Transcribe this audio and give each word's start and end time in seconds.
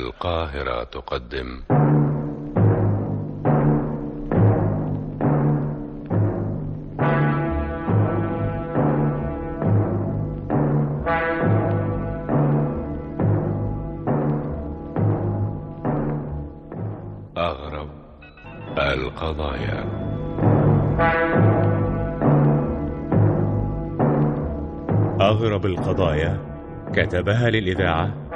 القاهرة 0.00 0.84
تقدم. 0.84 1.62
أغرب 17.38 17.88
القضايا. 18.78 19.80
أغرب 25.20 25.66
القضايا 25.66 26.38
كتبها 26.92 27.50
للإذاعة 27.50 28.29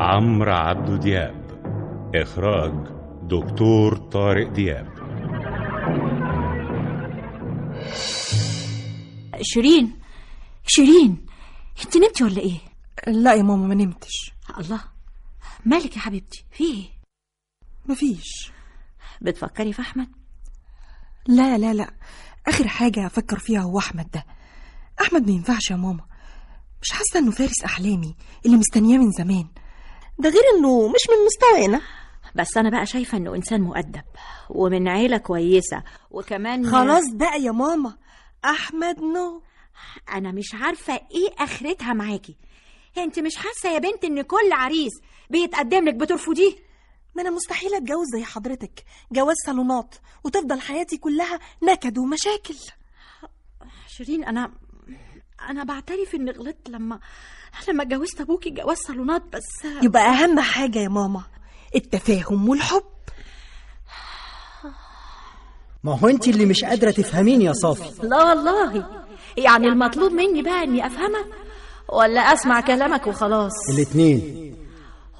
عمرو 0.00 0.52
عبد 0.52 1.00
دياب. 1.00 1.50
إخراج 2.14 2.72
دكتور 3.22 3.96
طارق 3.96 4.52
دياب. 4.52 4.88
شيرين 9.42 9.98
شيرين 10.66 11.26
انت 11.84 11.96
نمتي 11.96 12.24
ولا 12.24 12.38
إيه؟ 12.40 12.58
لا 13.06 13.34
يا 13.34 13.42
ماما 13.42 13.66
ما 13.66 13.74
نمتش. 13.74 14.32
الله 14.58 14.80
مالك 15.66 15.96
يا 15.96 16.00
حبيبتي؟ 16.00 16.44
في 16.52 16.64
إيه؟ 16.64 16.84
مفيش 17.86 18.52
بتفكري 19.22 19.72
في 19.72 19.82
أحمد؟ 19.82 20.08
لا 21.26 21.58
لا 21.58 21.74
لا. 21.74 21.90
آخر 22.48 22.68
حاجة 22.68 23.06
أفكر 23.06 23.38
فيها 23.38 23.60
هو 23.60 23.78
أحمد 23.78 24.10
ده. 24.10 24.24
أحمد 25.00 25.26
ما 25.26 25.32
ينفعش 25.32 25.70
يا 25.70 25.76
ماما. 25.76 26.04
مش 26.82 26.90
حاسة 26.92 27.18
إنه 27.18 27.30
فارس 27.30 27.64
أحلامي 27.64 28.16
اللي 28.46 28.56
مستنياه 28.56 28.98
من 28.98 29.10
زمان. 29.10 29.48
ده 30.20 30.28
غير 30.28 30.42
إنه 30.58 30.88
مش 30.88 31.00
من 31.10 31.24
مستوانا. 31.26 31.80
بس 32.34 32.56
أنا 32.56 32.70
بقى 32.70 32.86
شايفة 32.86 33.18
إنه 33.18 33.34
إنسان 33.34 33.60
مؤدب 33.60 34.02
ومن 34.50 34.88
عيلة 34.88 35.16
كويسة 35.18 35.82
وكمان 36.10 36.70
خلاص 36.70 37.02
بقى 37.12 37.42
يا 37.42 37.52
ماما. 37.52 37.96
أحمد 38.44 39.00
نو. 39.00 39.42
أنا 40.12 40.32
مش 40.32 40.54
عارفة 40.54 40.92
إيه 40.94 41.30
آخرتها 41.38 41.92
معاكي. 41.92 42.36
أنت 42.98 43.18
مش 43.18 43.36
حاسة 43.36 43.70
يا 43.74 43.78
بنت 43.78 44.04
إن 44.04 44.22
كل 44.22 44.52
عريس 44.52 44.92
بيتقدم 45.30 45.84
لك 45.84 45.94
بترفضيه؟ 45.94 46.52
ما 47.14 47.22
أنا 47.22 47.30
مستحيل 47.30 47.74
أتجوز 47.74 48.06
زي 48.16 48.24
حضرتك. 48.24 48.84
جواز 49.12 49.36
صالونات 49.46 49.94
وتفضل 50.24 50.60
حياتي 50.60 50.96
كلها 50.96 51.38
نكد 51.62 51.98
ومشاكل. 51.98 52.54
شيرين 53.88 54.24
أنا 54.24 54.52
أنا 55.48 55.64
بعترف 55.64 56.14
إني 56.14 56.30
غلطت 56.30 56.68
لما 56.68 57.00
لما 57.68 57.82
اتجوزت 57.82 58.20
أبوكي 58.20 58.50
جواز 58.50 58.76
صالونات 58.76 59.22
بس 59.32 59.46
يبقى 59.82 60.02
أهم 60.02 60.40
حاجة 60.40 60.78
يا 60.78 60.88
ماما 60.88 61.22
التفاهم 61.74 62.48
والحب. 62.48 62.82
ما 65.84 65.98
هو 65.98 66.08
انت 66.08 66.28
اللي 66.28 66.46
مش 66.46 66.64
قادرة 66.64 66.90
تفهميني 66.90 67.44
يا 67.44 67.52
صافي؟ 67.52 68.06
لا 68.06 68.24
والله. 68.24 68.86
يعني 69.36 69.66
المطلوب 69.66 70.12
مني 70.12 70.42
بقى 70.42 70.64
إني 70.64 70.86
أفهمك 70.86 71.26
ولا 71.92 72.20
أسمع 72.20 72.60
كلامك 72.60 73.06
وخلاص. 73.06 73.52
الاتنين. 73.74 74.54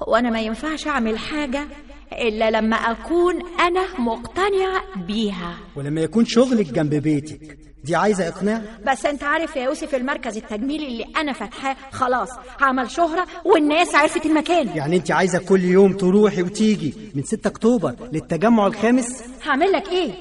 وأنا 0.07 0.29
ما 0.29 0.41
ينفعش 0.41 0.87
أعمل 0.87 1.19
حاجة 1.19 1.67
إلا 2.13 2.51
لما 2.51 2.75
أكون 2.75 3.59
أنا 3.59 3.99
مقتنعة 3.99 4.81
بيها. 5.07 5.57
ولما 5.75 6.01
يكون 6.01 6.25
شغلك 6.25 6.65
جنب 6.73 6.93
بيتك. 6.95 7.57
دي 7.83 7.95
عايزة 7.95 8.27
إقناع؟ 8.27 8.61
بس 8.87 9.05
أنت 9.05 9.23
عارف 9.23 9.55
يا 9.55 9.63
يوسف 9.63 9.95
المركز 9.95 10.37
التجميلي 10.37 10.87
اللي 10.87 11.05
أنا 11.17 11.33
فاتحاه؟ 11.33 11.75
خلاص 11.91 12.29
عمل 12.61 12.91
شهرة 12.91 13.27
والناس 13.45 13.95
عرفت 13.95 14.25
المكان. 14.25 14.67
يعني 14.77 14.95
أنت 14.95 15.11
عايزة 15.11 15.39
كل 15.39 15.63
يوم 15.63 15.93
تروحي 15.93 16.41
وتيجي 16.43 16.93
من 17.15 17.23
6 17.23 17.47
أكتوبر 17.47 17.95
للتجمع 18.11 18.67
الخامس؟ 18.67 19.23
هعمل 19.45 19.71
لك 19.71 19.89
إيه؟ 19.89 20.11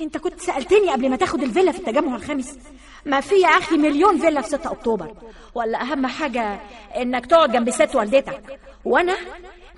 أنت 0.00 0.18
كنت 0.18 0.40
سألتني 0.40 0.90
قبل 0.90 1.10
ما 1.10 1.16
تاخد 1.16 1.42
الفيلا 1.42 1.72
في 1.72 1.78
التجمع 1.78 2.16
الخامس. 2.16 2.58
ما 3.06 3.20
في 3.20 3.34
يا 3.34 3.48
أخي 3.48 3.76
مليون 3.76 4.18
فيلا 4.18 4.40
في 4.40 4.48
6 4.48 4.72
أكتوبر. 4.72 5.14
ولا 5.54 5.82
أهم 5.82 6.06
حاجة 6.06 6.60
إنك 6.96 7.26
تقعد 7.26 7.52
جنب 7.52 7.70
ست 7.70 7.94
والدتك. 7.96 8.58
وأنا 8.84 9.16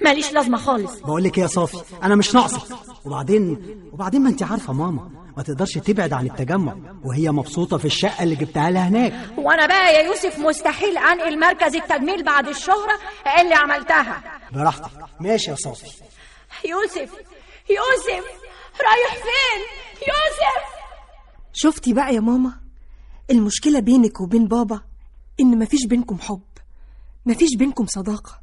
ماليش 0.00 0.32
لازمة 0.32 0.58
خالص. 0.58 0.98
بقول 1.00 1.24
لك 1.24 1.36
إيه 1.38 1.42
يا 1.42 1.48
صافي؟ 1.48 1.76
أنا 2.02 2.14
مش 2.14 2.34
ناقصة. 2.34 2.78
وبعدين 3.04 3.58
وبعدين 3.92 4.22
ما 4.22 4.28
انت 4.28 4.42
عارفة 4.42 4.72
ماما 4.72 5.10
ما 5.36 5.42
تقدرش 5.42 5.78
تبعد 5.78 6.12
عن 6.12 6.26
التجمع 6.26 6.76
وهي 7.04 7.30
مبسوطة 7.30 7.76
في 7.78 7.84
الشقة 7.84 8.22
اللي 8.22 8.34
جبتها 8.36 8.70
لها 8.70 8.88
هناك. 8.88 9.12
وأنا 9.38 9.66
بقى 9.66 9.94
يا 9.94 10.00
يوسف 10.02 10.38
مستحيل 10.38 10.98
أنقل 10.98 11.40
مركز 11.40 11.74
التجميل 11.76 12.24
بعد 12.24 12.48
الشهرة 12.48 12.98
اللي 13.40 13.54
عملتها. 13.54 14.22
براحتك. 14.52 14.90
ماشي 15.20 15.50
يا 15.50 15.56
صافي. 15.56 15.86
يوسف 16.68 17.10
يوسف 17.70 18.24
رايح 18.80 19.14
فين؟ 19.14 19.60
يوسف! 20.00 20.72
شفتي 21.52 21.92
بقى 21.92 22.14
يا 22.14 22.20
ماما؟ 22.20 22.52
المشكلة 23.30 23.80
بينك 23.80 24.20
وبين 24.20 24.48
بابا 24.48 24.80
إن 25.40 25.58
مفيش 25.58 25.86
بينكم 25.86 26.18
حب 26.18 26.42
مفيش 27.26 27.48
بينكم 27.58 27.86
صداقة. 27.86 28.41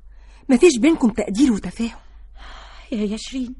مفيش 0.49 0.77
بينكم 0.77 1.09
تقدير 1.09 1.51
وتفاهم. 1.51 1.97
يا 2.91 2.97
يا 3.05 3.17
شيرين 3.17 3.55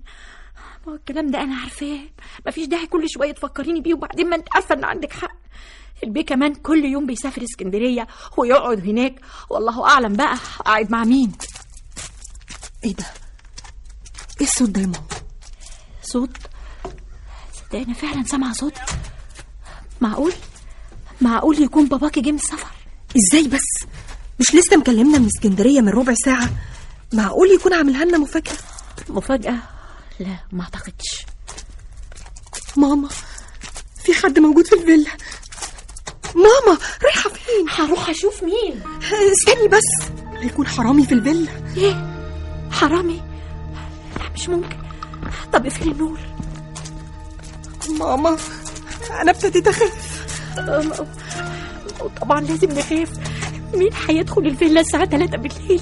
ما 0.87 0.91
هو 0.93 0.95
الكلام 0.95 1.27
ده 1.31 1.41
أنا 1.41 1.55
عارفاه. 1.55 1.99
مفيش 2.47 2.67
داعي 2.67 2.87
كل 2.87 3.05
شوية 3.09 3.31
تفكريني 3.31 3.81
بيه 3.81 3.93
وبعدين 3.93 4.29
ما 4.29 4.35
أنت 4.35 4.47
عارفة 4.55 4.75
إن 4.75 4.83
عندك 4.83 5.13
حق. 5.13 5.31
البيه 6.03 6.21
كمان 6.25 6.53
كل 6.55 6.85
يوم 6.85 7.05
بيسافر 7.05 7.43
اسكندرية 7.43 8.07
ويقعد 8.37 8.79
هناك. 8.79 9.21
والله 9.49 9.87
أعلم 9.89 10.13
بقى 10.13 10.37
قاعد 10.65 10.91
مع 10.91 11.03
مين. 11.03 11.31
إيه 12.83 12.93
ده؟ 12.95 13.05
إيه 14.41 14.47
الصوت 14.47 14.69
ده 14.69 14.81
يا 14.81 14.85
ماما؟ 14.85 15.03
صوت؟ 16.03 16.37
صدق 17.53 17.75
أنا 17.79 17.93
فعلا 17.93 18.23
سامعة 18.23 18.53
صوت. 18.53 18.73
معقول؟ 20.01 20.33
معقول 21.21 21.61
يكون 21.61 21.87
باباكي 21.87 22.21
جه 22.21 22.29
من 22.31 22.37
السفر؟ 22.37 22.67
إزاي 23.17 23.47
بس؟ 23.47 23.87
مش 24.39 24.55
لسه 24.55 24.77
مكلمنا 24.77 25.17
من 25.19 25.25
اسكندرية 25.25 25.81
من 25.81 25.89
ربع 25.89 26.13
ساعة؟ 26.25 26.49
معقول 27.13 27.51
يكون 27.51 27.73
عاملها 27.73 28.05
لنا 28.05 28.17
مفاجأة؟ 28.17 28.53
مفاجأة؟ 29.09 29.57
لا 30.19 30.37
ما 30.51 30.63
أعتقدش. 30.63 31.25
ماما 32.77 33.09
في 34.03 34.13
حد 34.13 34.39
موجود 34.39 34.65
في 34.67 34.73
الفيلا. 34.75 35.11
ماما 36.35 36.77
رايحة 37.03 37.29
فين؟ 37.29 37.69
هروح 37.69 38.09
أشوف 38.09 38.43
مين؟ 38.43 38.81
استني 39.33 39.67
بس. 39.67 40.11
هيكون 40.37 40.67
حرامي 40.67 41.05
في 41.05 41.11
الفيلا. 41.13 41.51
إيه؟ 41.77 42.15
حرامي؟ 42.71 43.21
لا 44.19 44.29
مش 44.35 44.49
ممكن. 44.49 44.77
طب 45.53 45.65
اقفلي 45.65 45.91
النور. 45.91 46.19
ماما 47.89 48.37
أنا 49.21 49.31
ابتديت 49.31 49.67
أخاف. 49.67 50.25
طبعا 52.21 52.41
لازم 52.41 52.71
نخاف. 52.71 53.09
مين 53.73 53.89
هيدخل 54.07 54.41
الفيلا 54.41 54.81
الساعة 54.81 55.05
3 55.05 55.37
بالليل؟ 55.37 55.81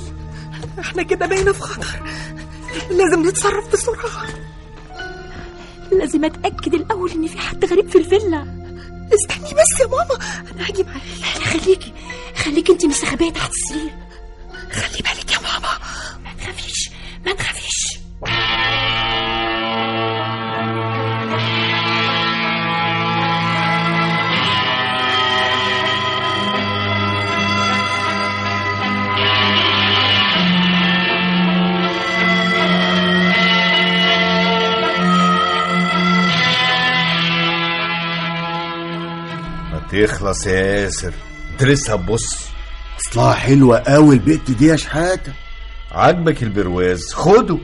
إحنا 0.80 1.04
كده 1.04 1.26
بقينا 1.26 1.54
في 1.54 1.62
خطر. 1.62 2.00
لازم 2.92 3.28
نتصرف 3.30 3.72
بسرعة. 3.74 4.28
لازم 5.92 6.26
أتأكد 6.26 6.74
الأول 6.74 7.12
إن 7.12 7.28
في 7.28 7.38
حد 7.38 7.66
غريب 7.66 7.90
في 7.90 7.98
الفيلا. 7.98 8.42
استني 9.14 9.50
بس 9.54 9.80
يا 9.82 9.88
ماما. 9.88 10.18
أنا 10.56 10.68
هاجي 10.70 10.84
معاكي 10.84 11.60
خليكي. 11.60 11.94
خليكي 12.36 12.72
انت 12.72 12.86
مستخبية 12.86 13.32
تحت 13.32 13.52
السرير. 13.52 13.92
خلي 14.72 15.02
بالك 15.02 15.32
يا 15.32 15.38
ماما. 15.40 15.78
ما 16.24 16.34
تخافيش 16.40 16.90
ما 17.26 17.34
تخافيش. 17.34 18.00
ما 39.98 40.06
تخلص 40.06 40.48
يا 40.48 40.54
ياسر. 40.54 41.14
انت 41.52 41.64
لسه 41.64 41.94
هتبص 41.94 42.48
اصلها 43.00 43.34
حلوة 43.34 43.80
قوي 43.80 44.16
البت 44.16 44.52
دي 44.52 44.66
يا 44.66 44.76
شحاتة. 44.76 45.34
عاجبك 45.92 46.44
البرواز؟ 46.44 47.14
خده. 47.14 47.58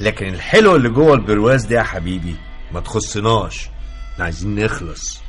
لكن 0.00 0.26
الحلو 0.26 0.76
اللي 0.76 0.88
جوه 0.88 1.14
البرواز 1.14 1.64
ده 1.64 1.76
يا 1.76 1.82
حبيبي 1.82 2.36
ما 2.72 2.80
تخصناش. 2.80 3.68
إحنا 4.12 4.24
عايزين 4.24 4.64
نخلص. 4.64 5.20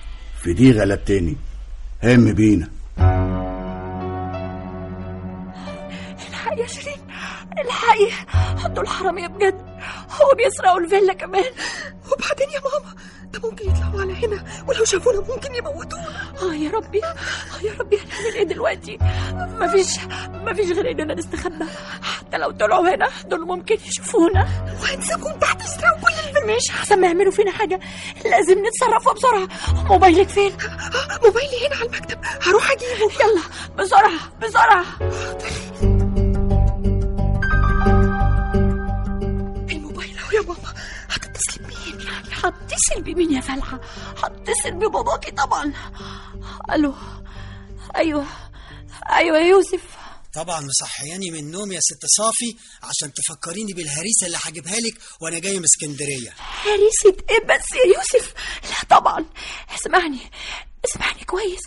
في 0.43 0.53
دي 0.53 0.71
غلبتني 0.71 1.37
هم 2.03 2.33
بينا. 2.33 2.69
الحقي 6.29 6.59
يا 6.61 6.67
شيرين 6.67 7.07
الحقي 7.65 8.09
دول 8.69 8.87
حرامية 8.87 9.27
بجد. 9.27 9.61
هو 10.21 10.35
بيسرقوا 10.37 10.79
الفيلا 10.79 11.13
كمان. 11.13 11.51
وبعدين 12.11 12.49
يا 12.49 12.59
ماما 12.59 12.95
ده 13.37 13.49
ممكن 13.49 13.69
يطلعوا 13.69 14.01
على 14.01 14.25
هنا 14.25 14.43
ولو 14.67 14.85
شافونا 14.85 15.19
ممكن 15.19 15.55
يموتونا 15.55 16.33
آه 16.41 16.53
يا 16.55 16.71
ربي. 16.71 17.03
آه 17.05 17.61
يا 17.63 17.73
ربي 17.79 17.97
هنعمل 17.97 18.35
إيه 18.35 18.43
دلوقتي؟ 18.43 18.97
مفيش 19.33 19.87
مفيش 20.33 20.71
غير 20.71 20.91
إننا 20.91 21.13
نستخبى. 21.13 21.65
حتى 22.01 22.37
لو 22.37 22.51
طلعوا 22.51 22.95
هنا 22.95 23.07
دول 23.25 23.47
ممكن 23.47 23.75
يشوفونا. 23.87 24.47
وهنسيبهم 24.81 25.39
تحت 25.39 25.61
يسرقوا 25.61 25.99
كل 26.01 26.39
اللي 26.39 26.55
مش 26.55 26.69
احسن 26.69 27.01
ما 27.01 27.07
يعملوا 27.07 27.31
فينا 27.31 27.51
حاجة. 27.51 27.79
لازم 28.25 28.55
نتصرف 28.65 29.15
بسرعة. 29.15 29.47
موبايلك 29.89 30.29
فين؟ 30.29 30.51
موبايلي 31.25 31.67
هنا 31.67 31.75
على 31.75 31.85
المكتب. 31.85 32.17
هروح 32.41 32.71
أجيبه. 32.71 33.13
يلا 33.13 33.41
بسرعة 33.77 34.11
بسرعة. 34.41 34.85
هتصل 42.47 43.01
بمين 43.01 43.33
يا 43.33 43.41
فلحه 43.41 43.79
هتصل 44.17 44.71
بباباكي 44.71 45.31
طبعا. 45.31 45.73
ألو. 46.71 46.93
أيوه. 47.95 48.25
أيوه 49.09 49.37
يا 49.37 49.45
يوسف. 49.45 49.81
طبعا 50.33 50.61
مصحياني 50.61 51.31
من 51.31 51.39
النوم 51.39 51.71
يا 51.71 51.79
ست 51.79 52.05
صافي 52.17 52.55
عشان 52.83 53.13
تفكريني 53.13 53.73
بالهريسة 53.73 54.25
اللي 54.25 54.37
هجيبها 54.45 54.75
لك 54.79 54.93
وأنا 55.21 55.39
جاي 55.39 55.57
من 55.57 55.63
اسكندرية. 55.63 56.33
هريسة 56.63 57.23
إيه 57.29 57.45
بس 57.45 57.65
يا 57.75 57.95
يوسف؟ 57.97 58.33
لا 58.63 58.97
طبعا. 58.97 59.25
اسمعني. 59.75 60.19
اسمعني 60.85 61.23
كويس. 61.23 61.61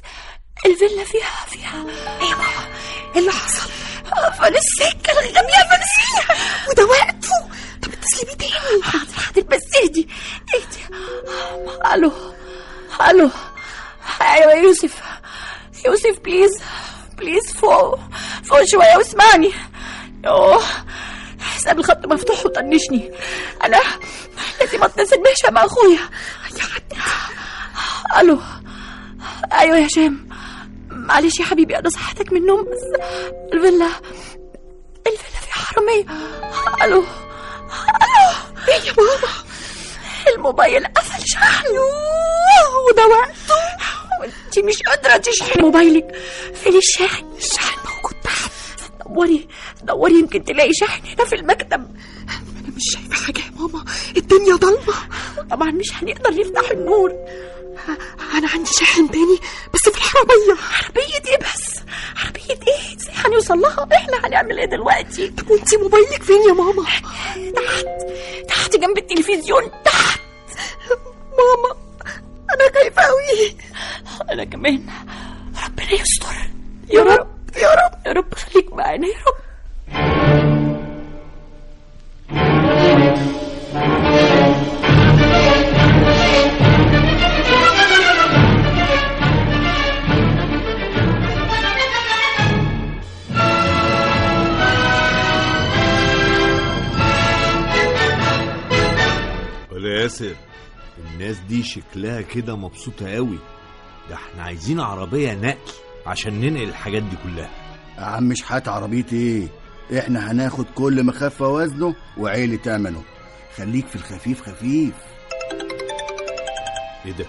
الفيلا 0.66 1.04
فيها 1.04 1.46
فيها. 1.50 1.84
إيه 2.20 2.34
بابا 2.34 2.74
إيه 3.14 3.18
اللي 3.20 3.32
حصل؟ 3.32 3.70
قفل 4.10 4.56
السكة 4.56 5.12
الغبية 5.12 5.62
فلسية 5.70 6.34
وده 6.70 6.86
وقته. 6.86 7.50
طب 7.82 7.92
اتصلي 7.92 8.24
بيه 8.24 8.34
تاني. 8.48 8.82
حاضر 8.82 9.12
حاضر. 9.14 9.40
بس 9.42 9.62
اهدي. 9.84 10.08
ألو 11.94 12.12
ألو. 13.10 13.30
أيوه 14.20 14.54
يوسف. 14.54 15.02
يوسف 15.86 16.18
please 16.24 16.50
please 17.18 17.52
فوق 17.52 17.98
فوق 18.44 18.64
شوية 18.64 18.96
واسمعني. 18.96 19.52
يوه 20.24 20.62
حساب 21.40 21.78
الخط 21.78 22.06
مفتوح 22.06 22.46
وطنشني. 22.46 23.12
أنا 23.64 23.80
لازم 24.60 24.84
اتصل 24.84 25.22
بهشام 25.22 25.58
أخويا. 25.58 25.98
ألو. 28.20 28.40
أيوه 29.52 29.76
يا 29.78 29.86
هشام 29.86 30.28
معلش 30.90 31.40
يا 31.40 31.44
حبيبي 31.44 31.78
أنا 31.78 31.90
صحتك 31.90 32.32
من 32.32 32.38
النوم. 32.38 32.62
بس 32.62 33.00
الفيلا 33.52 33.88
الفيلا 35.06 35.40
فيها 35.40 35.54
حرامية. 35.54 36.04
ألو. 36.84 36.98
ألو. 36.98 37.04
إيه 38.68 38.74
يا 38.74 38.92
ماما؟ 38.98 39.49
الموبايل. 40.36 40.86
قفل 40.86 41.22
شحن. 41.26 41.66
يوه، 41.74 42.86
وده 42.90 43.06
وقته 43.06 43.54
وانت 44.20 44.58
مش 44.58 44.82
قادرة 44.82 45.16
تشحني 45.16 45.62
موبايلك. 45.62 46.14
فين 46.54 46.76
الشاحن 46.76 47.24
الشاحن 47.38 47.78
موجود 47.88 48.14
تحت. 48.24 48.50
دوري. 49.08 49.48
دوري 49.82 50.14
يمكن 50.14 50.44
تلاقي 50.44 50.72
شاحن 50.72 51.06
هنا 51.06 51.24
في 51.24 51.34
المكتب. 51.34 51.96
أنا 52.28 52.72
مش 52.76 52.82
شايفة 52.92 53.26
حاجة 53.26 53.38
يا 53.40 53.50
ماما. 53.58 53.84
الدنيا 54.16 54.56
ضلمة. 54.56 54.94
طبعا 55.50 55.70
مش 55.70 55.92
هنقدر 55.94 56.30
نفتح 56.30 56.70
النور. 56.70 57.12
أنا 58.34 58.48
عندي 58.48 58.70
شاحن 58.80 59.10
تاني 59.10 59.38
بس 59.74 59.80
في 59.92 59.98
الحراميه 59.98 60.56
عربية 60.82 61.30
إيه 61.30 61.38
بس؟ 61.38 61.80
عربية 62.24 62.66
إيه؟ 62.68 62.96
إزاي 62.96 63.14
هنوصل 63.14 63.58
لها؟ 63.60 63.88
إحنا 63.92 64.26
هنعمل 64.26 64.58
إيه 64.58 64.66
دلوقتي؟ 64.66 65.28
طب 65.28 65.50
وأنتي 65.50 65.76
موبايلك 65.76 66.22
فين 66.22 66.42
يا 66.48 66.52
ماما؟ 66.52 66.84
تحت. 67.56 67.86
تحت 68.48 68.76
جنب 68.76 68.98
التلفزيون. 68.98 69.62
عايزين 104.60 104.80
عربية 104.80 105.32
نقل 105.34 105.56
عشان 106.06 106.40
ننقل 106.40 106.62
الحاجات 106.68 107.02
دي 107.02 107.16
كلها. 107.24 107.50
يا 107.98 108.02
عم 108.04 108.34
شحات 108.34 108.68
عربيتي 108.68 109.16
إيه؟ 109.16 109.98
إحنا 109.98 110.30
هناخد 110.32 110.64
كل 110.74 111.02
ما 111.02 111.12
خف 111.12 111.40
وزنه 111.42 111.94
وعيلة 112.18 112.56
تمنه 112.56 113.02
خليك 113.56 113.86
في 113.86 113.96
الخفيف 113.96 114.42
خفيف. 114.42 114.92
إيه 117.06 117.12
ده؟ 117.12 117.24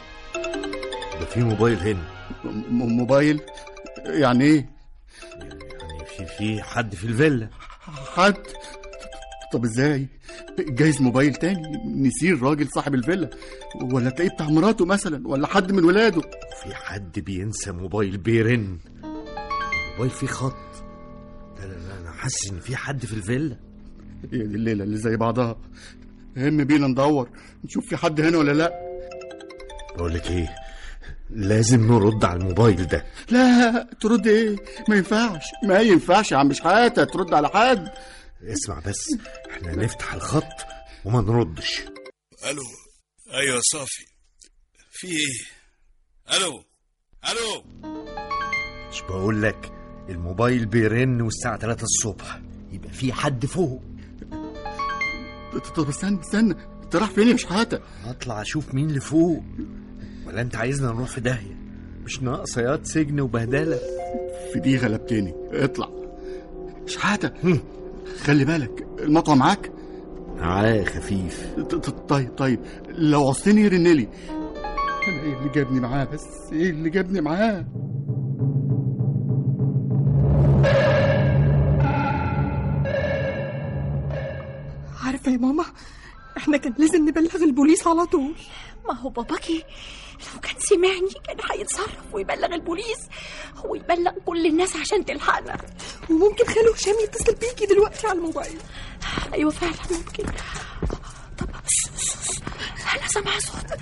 ده 1.19 1.25
في 1.25 1.39
موبايل 1.43 1.77
هنا. 1.79 2.03
م- 2.43 2.97
موبايل؟ 2.97 3.41
يعني 4.05 4.43
إيه؟ 4.45 4.69
يعني 5.39 6.05
في 6.17 6.25
في 6.25 6.63
حد 6.63 6.95
في 6.95 7.03
الفيلا. 7.03 7.49
حد؟ 8.15 8.35
طب 9.53 9.63
إزاي؟ 9.63 10.07
جايز 10.59 11.01
موبايل 11.01 11.33
تاني؟ 11.35 11.61
نسيه 11.85 12.31
الراجل 12.31 12.67
صاحب 12.75 12.95
الفيلا. 12.95 13.29
ولا 13.93 14.09
تلاقيه 14.09 14.29
بتاع 14.35 14.47
مراته 14.49 14.85
مثلا 14.85 15.27
ولا 15.27 15.47
حد 15.47 15.71
من 15.71 15.83
ولاده. 15.85 16.21
في 16.63 16.75
حد 16.75 17.19
بينسى 17.19 17.71
موبايل 17.71 18.17
بيرن. 18.17 18.79
الموبايل 19.03 20.09
فيه 20.09 20.27
خط. 20.27 20.83
لا 21.59 21.65
لا 21.65 21.73
لا 21.73 21.97
أنا 21.99 22.11
حاسس 22.11 22.49
إن 22.51 22.59
في 22.59 22.75
حد 22.75 23.05
في 23.05 23.13
الفيلا. 23.13 23.59
هي 24.23 24.27
دي 24.37 24.55
الليلة 24.55 24.83
اللي 24.83 24.97
زي 24.97 25.17
بعضها. 25.17 25.57
هم 26.37 26.63
بينا 26.63 26.87
ندور. 26.87 27.29
نشوف 27.63 27.89
في 27.89 27.97
حد 27.97 28.21
هنا 28.21 28.37
ولا 28.37 28.51
لا. 28.51 28.71
بقول 29.95 30.13
لك 30.13 30.31
إيه؟ 30.31 30.55
لازم 31.29 31.87
نرد 31.91 32.25
على 32.25 32.39
الموبايل 32.39 32.87
ده. 32.87 33.05
لا 33.29 33.87
ترد 34.01 34.27
إيه؟ 34.27 34.55
ما 34.89 34.95
ينفعش. 34.95 35.43
ما 35.67 35.79
ينفعش 35.79 36.31
يا 36.31 36.37
عم 36.37 36.53
شحاتة. 36.53 37.03
ترد 37.03 37.33
على 37.33 37.49
حد. 37.49 37.89
اسمع 38.43 38.79
بس. 38.79 39.17
إحنا 39.51 39.75
نفتح 39.75 40.13
الخط 40.13 40.65
وما 41.05 41.21
نردش. 41.21 41.81
ألو. 42.49 42.63
أيوه 43.33 43.59
صافي. 43.73 44.05
في 44.91 45.07
إيه؟ 45.07 45.60
ألو 46.37 46.63
ألو. 47.31 47.63
مش 48.91 49.01
بقول 49.01 49.41
لك 49.41 49.71
الموبايل 50.09 50.65
بيرن 50.65 51.21
والساعة 51.21 51.57
3 51.57 51.83
الصبح 51.83 52.39
يبقى 52.71 52.89
في 52.89 53.13
حد 53.13 53.45
فوق. 53.45 53.81
طب 55.75 55.89
استنى 55.89 56.19
استنى 56.19 56.55
انت 56.83 56.95
رايح 56.95 57.09
فين 57.09 57.27
يا 57.27 57.35
شحاته 57.37 57.79
هطلع 58.03 58.41
أشوف 58.41 58.73
مين 58.73 58.89
اللي 58.89 58.99
فوق. 58.99 59.43
ولا 60.27 60.41
أنت 60.41 60.55
عايزنا 60.55 60.87
نروح 60.91 61.07
في 61.09 61.21
داهية؟ 61.21 61.55
مش 62.05 62.21
ناقصة 62.23 62.61
ياض 62.61 62.83
سجن 62.83 63.19
وبهدلة؟ 63.19 63.79
في 64.53 64.59
دي 64.59 64.77
غلبتني. 64.77 65.33
اطلع. 65.51 65.89
شحاته 66.85 67.31
خلي 68.23 68.45
بالك 68.45 68.87
المطوه 68.99 69.35
معاك؟ 69.35 69.71
معاه 70.37 70.83
خفيف. 70.83 71.47
ط- 71.59 71.75
ط- 71.75 72.09
طيب 72.09 72.29
طيب 72.37 72.59
لو 72.89 73.25
عوزتني 73.25 73.67
رنلي 73.67 74.07
أنا 75.07 75.21
إيه 75.21 75.33
اللي 75.33 75.49
جابني 75.55 75.79
معاه؟ 75.79 76.03
بس 76.05 76.27
إيه 76.51 76.69
اللي 76.69 76.89
جابني 76.89 77.21
معاه؟ 77.21 77.65
عارفة 85.05 85.31
يا 85.31 85.37
ماما 85.37 85.65
إحنا 86.37 86.57
كان 86.57 86.73
لازم 86.77 87.09
نبلغ 87.09 87.35
البوليس 87.35 87.87
على 87.87 88.05
طول. 88.05 88.35
ما 88.87 88.93
هو 88.99 89.09
باباكي 89.09 89.63
لو 90.33 90.39
كان 90.41 90.55
سمعني 90.59 91.09
كان 91.27 91.37
هيتصرف 91.51 92.13
ويبلغ 92.13 92.53
البوليس. 92.53 92.99
ويبلغ 93.65 94.11
كل 94.25 94.45
الناس 94.45 94.75
عشان 94.75 95.05
تلحقنا. 95.05 95.57
وممكن 96.09 96.45
خاله 96.45 96.73
هشام 96.73 96.93
يتصل 97.03 97.35
بيكي 97.35 97.65
دلوقتي 97.65 98.07
على 98.07 98.17
الموبايل. 98.17 98.57
أيوه 99.33 99.51
فعلا 99.51 99.73
ممكن. 99.91 100.23
طب 101.37 101.47
أنا 102.97 103.07
سامعة 103.07 103.39
صوت 103.39 103.79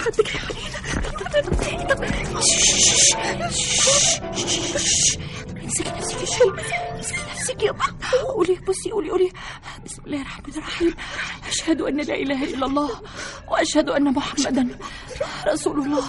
أيوه 0.00 0.12
في 0.12 0.38
حد 0.38 1.54
جاي 1.60 1.74
علينا 1.74 1.94
طب 1.94 2.04
شش، 2.40 2.64
شش، 2.74 3.14
شش. 4.34 5.18
امسكي 5.64 5.90
نفسك 5.90 6.20
يا 6.20 6.92
امسكي 6.94 7.20
نفسك 7.30 7.62
يا 7.62 7.72
قولي 8.34 8.54
بصي 8.68 8.90
قولي 8.90 9.10
قولي 9.10 9.32
بسم 9.84 10.02
الله 10.06 10.20
الرحمن 10.20 10.52
الرحيم 10.56 10.94
اشهد 11.48 11.80
ان 11.80 11.96
لا 12.00 12.14
اله 12.14 12.44
الا 12.44 12.66
الله 12.66 12.90
واشهد 13.50 13.88
ان 13.90 14.04
محمدا 14.04 14.68
رسول 15.46 15.78
الله 15.80 16.04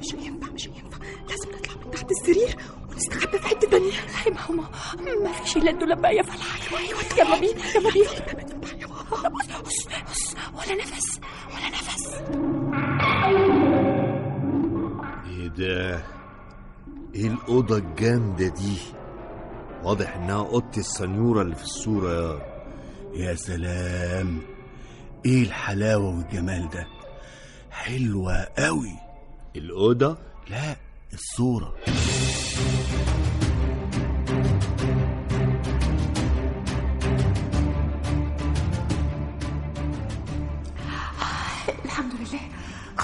مش 0.00 0.14
هينفع 0.14 0.50
مش 0.52 0.68
هينفع 0.68 0.98
لازم 1.28 1.48
نطلع 1.50 1.74
من 1.84 1.90
تحت 1.90 2.10
السرير 2.10 2.56
ونستخبى 2.92 3.38
في 3.38 3.46
حتة 3.48 3.68
تانية 3.70 3.92
اي 4.26 4.30
ما 5.24 5.32
فيش 5.32 5.56
الا 5.56 5.70
الدولاب 5.70 6.04
يا 6.04 6.22
فلحه 6.22 6.78
أيوه 6.78 7.00
يلا 7.18 7.40
بينا 7.40 7.66
يلا 7.76 7.90
بينا 7.90 8.12
يا 8.12 8.34
ماما 8.34 8.53
بص 9.10 9.46
بص 9.64 9.86
بص 10.10 10.34
ولا 10.54 10.74
نفس 10.82 11.20
ولا 11.54 11.68
نفس. 11.68 12.14
إيه 15.26 15.48
ده؟ 15.48 16.02
إيه 17.14 17.26
الأوضة 17.26 17.76
الجامدة 17.76 18.48
دي؟ 18.48 18.76
واضح 19.84 20.16
إنها 20.16 20.36
أوضة 20.38 20.78
السنيورة 20.78 21.42
اللي 21.42 21.54
في 21.56 21.62
الصورة. 21.64 22.42
يا 23.14 23.30
يا 23.30 23.34
سلام! 23.34 24.38
إيه 25.26 25.42
الحلاوة 25.42 26.16
والجمال 26.16 26.68
ده؟ 26.68 26.86
حلوة 27.70 28.46
قوي 28.58 28.92
الأوضة؟ 29.56 30.16
لا 30.50 30.76
الصورة. 31.12 31.74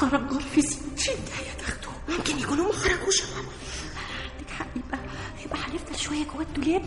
نور 0.03 0.41
في 0.55 0.63
سنين 0.63 1.19
يا 1.49 1.55
تاخده 1.59 1.89
ممكن 2.09 2.39
يكونوا 2.39 2.67
ما 2.67 2.73
خرجوش 2.73 3.23
عندك 3.23 4.51
حق 4.51 4.67
يبقى 4.77 4.99
يبقى 5.45 5.59
هنفضل 5.59 5.97
شوية 5.99 6.25
جوه 6.25 6.43
الدولاب 6.43 6.83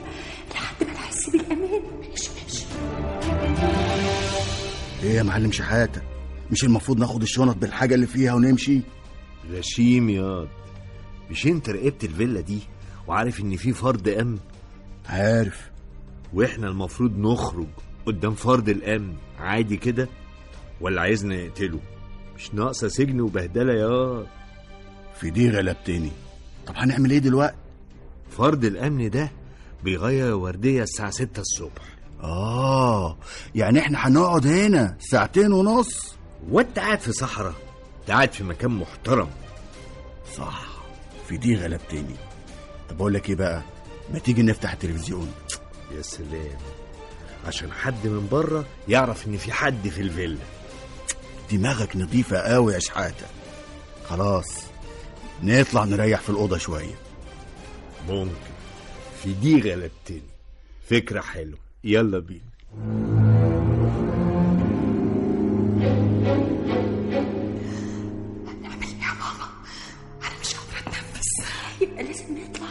لحد 0.53 0.84
ما 0.88 0.93
نحس 0.93 1.29
بالامان 1.29 1.82
ماشي 2.10 2.29
ماشي 2.43 2.65
إيه 5.03 5.12
يا 5.15 5.24
معلم 5.24 5.51
شحاتة 5.51 6.01
مش 6.51 6.63
المفروض 6.63 7.00
ناخد 7.00 7.22
الشنط 7.22 7.55
بالحاجة 7.58 7.96
اللي 7.96 8.08
فيها 8.08 8.34
ونمشي؟ 8.34 8.82
غشيم 9.51 10.10
ياض 10.10 10.48
مش 11.32 11.48
انت 11.48 11.70
راقبت 11.70 12.03
الفيلا 12.03 12.41
دي 12.41 12.60
وعارف 13.08 13.39
ان 13.39 13.55
في 13.55 13.74
فرد 13.74 14.08
أمن؟ 14.08 14.38
عارف. 15.05 15.72
وإحنا 16.34 16.67
المفروض 16.67 17.17
نخرج 17.17 17.67
قدام 18.05 18.34
فرد 18.34 18.70
الأمن 18.70 19.13
عادي 19.39 19.77
كده؟ 19.77 20.10
ولا 20.82 21.01
عايزنا 21.01 21.46
نقتله؟ 21.48 21.79
مش 22.36 22.54
ناقصة 22.54 22.88
سجن 22.88 23.22
وبهدلة 23.22 23.74
ياض 23.74 24.25
في 25.20 25.30
دي 25.30 25.50
غلبتني 25.50 26.12
طب 26.68 26.74
هنعمل 26.78 27.12
إيه 27.12 27.20
دلوقتي؟ 27.20 27.56
فرد 28.38 28.63
الأمن 28.66 29.10
ده 29.10 29.32
بيغير 29.84 30.36
وردية 30.36 30.84
الساعة 30.84 31.10
6 31.10 31.40
الصبح. 31.40 31.82
آه 32.24 33.18
يعني 33.56 33.80
إحنا 33.80 34.08
هنقعد 34.08 34.48
هنا 34.48 34.98
ساعتين 35.00 35.52
ونص؟ 35.54 36.16
وانت 36.50 36.80
قاعد 36.80 37.00
في 37.00 37.12
صحراء. 37.12 37.54
انت 38.02 38.12
قاعد 38.12 38.32
في 38.34 38.44
مكان 38.44 38.72
محترم. 38.72 39.30
صح 40.38 40.66
في 41.28 41.38
دي 41.38 41.56
غلبتني 41.56 42.16
طب 42.90 42.96
أقول 42.96 43.13
لك 43.13 43.30
إيه 43.30 43.36
بقى؟ 43.36 43.62
ما 44.13 44.20
تيجي 44.20 44.44
نفتح 44.44 44.72
التلفزيون؟ 44.74 45.32
يا 45.98 46.02
سلام. 46.02 46.58
عشان 47.48 47.72
حد 47.72 48.08
من 48.08 48.28
بره 48.32 48.66
يعرف 48.88 49.28
إن 49.28 49.38
في 49.38 49.52
حد 49.52 49.88
في 49.88 50.02
الفيلا. 50.02 50.38
دماغك 51.57 51.95
نظيفة 51.95 52.38
قوي 52.38 52.74
يا 52.74 52.79
شحاتة. 52.79 53.25
خلاص 54.05 54.63
نطلع 55.43 55.83
نريح 55.83 56.22
في 56.22 56.29
الأوضة 56.29 56.57
شوية 56.57 56.95
ممكن. 58.10 58.53
في 59.24 59.33
دي 59.33 59.62
غلبتني 59.62 60.22
فكرة 60.89 61.22
حلوة. 61.22 61.60
يلا 61.83 62.19
بينا. 62.19 62.41
إيه 68.83 69.00
يا 69.00 69.13
ماما؟ 69.13 69.50
أنا 70.22 70.39
مش 70.41 70.55
يبقى 71.81 72.03
لازم 72.03 72.38
نطلع. 72.38 72.67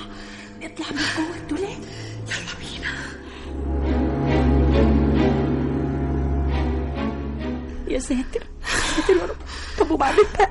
نطلع 0.63 0.87
من 0.91 1.03
جوه 1.17 1.37
الدولاب. 1.37 1.83
يلا 2.29 2.55
بينا. 2.61 2.93
يا 7.89 7.99
ساتر. 7.99 8.52
وبعدين 9.93 10.25
بقى 10.39 10.51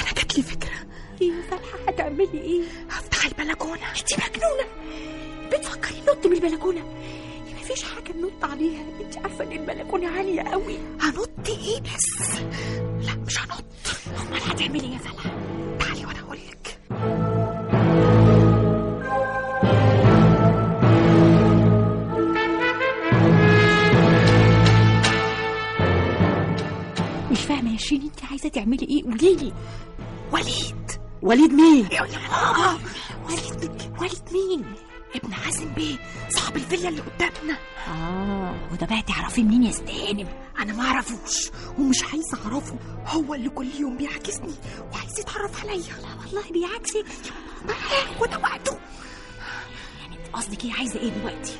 أنا 0.00 0.12
جات 0.16 0.36
لي 0.36 0.42
فكرة. 0.42 0.70
إيه 1.20 1.28
يا 1.32 1.42
فالحه 1.50 1.78
هتعملي 1.88 2.40
إيه؟ 2.40 2.62
هفتح 2.90 3.24
البلكونة. 3.24 3.90
انت 3.90 4.12
مجنونة. 4.14 4.66
بتفكري 5.52 6.00
نط 6.08 6.26
من 6.26 6.32
البلكونة؟ 6.32 6.82
مفيش 7.60 7.82
حاجة 7.84 8.12
ننط 8.16 8.44
عليها. 8.44 8.82
انت 9.00 9.16
عارفة 9.18 9.44
إن 9.44 9.52
البلكونة 9.52 10.08
عالية 10.18 10.42
قوي. 10.42 10.78
هنط 11.00 11.48
إيه 11.48 11.80
بس؟ 11.80 12.38
لا 13.06 13.14
مش 13.26 13.38
هنط. 13.40 13.64
أمال 14.28 14.42
هتعملي 14.42 14.80
إيه 14.86 14.92
يا 14.92 14.98
فالحه 14.98 15.30
يا 27.80 27.84
شيرين 27.86 28.02
انت 28.06 28.24
عايزة 28.30 28.48
تعملي 28.48 28.86
إيه؟ 28.86 29.04
قوليلي 29.04 29.52
وليد. 30.32 30.90
وليد 31.22 31.52
مين؟ 31.52 31.86
آه، 32.32 32.78
وليد 33.26 33.92
وليد 34.00 34.22
مين؟ 34.32 34.64
ابن 35.14 35.34
حازم 35.34 35.74
بيه 35.74 35.96
صاحب 36.28 36.56
الفيلا 36.56 36.88
اللي 36.88 37.00
قدامنا. 37.00 37.58
آه. 37.88 38.54
وده 38.72 38.86
بقى 38.86 39.02
تعرفيه 39.02 39.42
منين 39.42 39.62
يا 39.62 39.70
استهانم 39.70 40.28
أنا 40.58 40.72
ما 40.72 40.82
أعرفوش 40.84 41.50
ومش 41.78 42.02
عايزة 42.12 42.38
أعرفه. 42.44 42.78
هو 43.06 43.34
اللي 43.34 43.48
كل 43.48 43.68
يوم 43.80 43.96
بيعكسني 43.96 44.54
وعايز 44.92 45.20
يتعرف 45.20 45.60
عليا. 45.60 45.76
لا 46.02 46.08
والله 46.24 46.50
بيعكسك 46.52 47.06
وأنا 48.20 48.36
وقته 48.36 48.78
يعني 50.00 50.16
انت 50.16 50.34
قصدك 50.36 50.64
إيه؟ 50.64 50.72
عايزة 50.72 51.00
إيه 51.00 51.08
دلوقتي؟ 51.10 51.52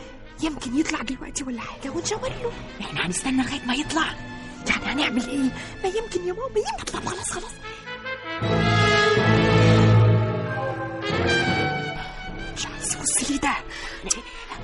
يمكن 0.43 0.79
يطلع 0.79 1.03
دلوقتي 1.03 1.45
ولا 1.45 1.61
حاجة 1.61 1.91
ونشاور 1.91 2.29
له. 2.29 2.53
إحنا 2.81 3.07
هنستنى 3.07 3.43
لغاية 3.43 3.67
ما 3.67 3.75
يطلع. 3.75 4.30
يعني 4.69 4.85
هنعمل 4.85 5.29
إيه؟ 5.29 5.51
ما 5.83 5.89
يمكن 5.99 6.27
يا 6.29 6.33
ماما 6.33 6.59
يمكن. 6.59 6.93
طب 6.93 7.07
خلاص 7.07 7.31
خلاص. 7.33 7.53
مش 12.57 12.67
عايز 12.67 12.95
يبص 12.97 13.31
لي 13.31 13.39
ده. 13.39 13.55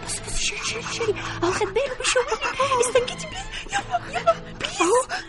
بص 0.07 0.19
بص 0.21 0.37
شيري 0.39 0.61
شيري 0.65 0.83
شيري 0.93 1.15
اهو 1.43 1.53
خد 1.53 1.67
باله 1.67 1.95
بيشوفك 1.99 2.43
استنجدي 2.81 3.27
بيه. 3.27 3.77
يلا 3.79 4.21
يلا 4.21 4.33
please 4.61 4.81
اهو. 4.81 5.21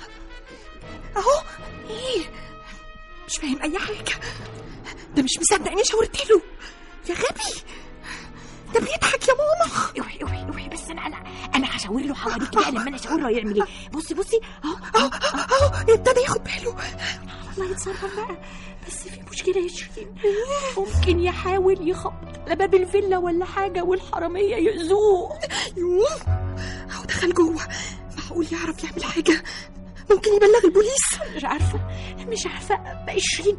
اهو. 1.18 1.44
إيه؟ 1.90 2.26
مش 3.28 3.38
فاهم 3.42 3.62
أي 3.62 3.80
حاجة. 3.80 4.20
ده 5.16 5.24
مش 5.24 5.32
مصدق 5.40 5.72
اني 5.72 5.84
شاورت 5.84 6.30
له 6.30 6.42
يا 7.10 7.14
غبي. 7.16 7.62
أنا 11.88 11.96
هشاور 11.96 12.02
له 12.08 12.14
حواليك 12.14 12.56
بقى 12.56 12.72
لما 12.72 12.88
أنا 12.88 12.96
اشاور 12.96 13.20
له 13.22 13.30
يعمل 13.30 13.56
إيه؟ 13.56 13.68
بصي 13.94 14.14
بصي. 14.14 14.40
أهو 14.66 14.76
أهو 14.96 15.10
أهو 15.36 15.94
ابتدى 15.94 16.20
ياخد 16.22 16.44
باله 16.44 16.76
الله 17.58 17.72
يتصرف 17.72 18.16
بقى. 18.16 18.38
بس 18.88 18.94
في 19.08 19.20
مشكلة 19.32 19.58
يا 19.58 19.68
شيرين 19.68 20.16
ممكن 20.78 21.20
يحاول 21.20 21.90
يخبط 21.90 22.14
على 22.48 22.56
باب 22.56 22.76
الفيلا 22.76 23.18
ولا 23.18 23.46
حاجة 23.46 23.84
والحرامية 23.84 24.56
يأذوه. 24.56 25.40
يوه. 25.78 26.08
أهو 26.92 27.04
دخل 27.06 27.34
جوه. 27.34 27.68
معقول 28.18 28.48
يعرف 28.52 28.84
يعمل 28.84 29.04
حاجة؟ 29.04 29.44
ممكن 30.12 30.34
يبلغ 30.36 30.60
البوليس؟ 30.66 31.36
مش 31.36 31.46
عارفة 31.46 31.80
مش 32.28 32.46
عارفة. 32.48 32.76
بقى 33.06 33.20
شيرين 33.20 33.58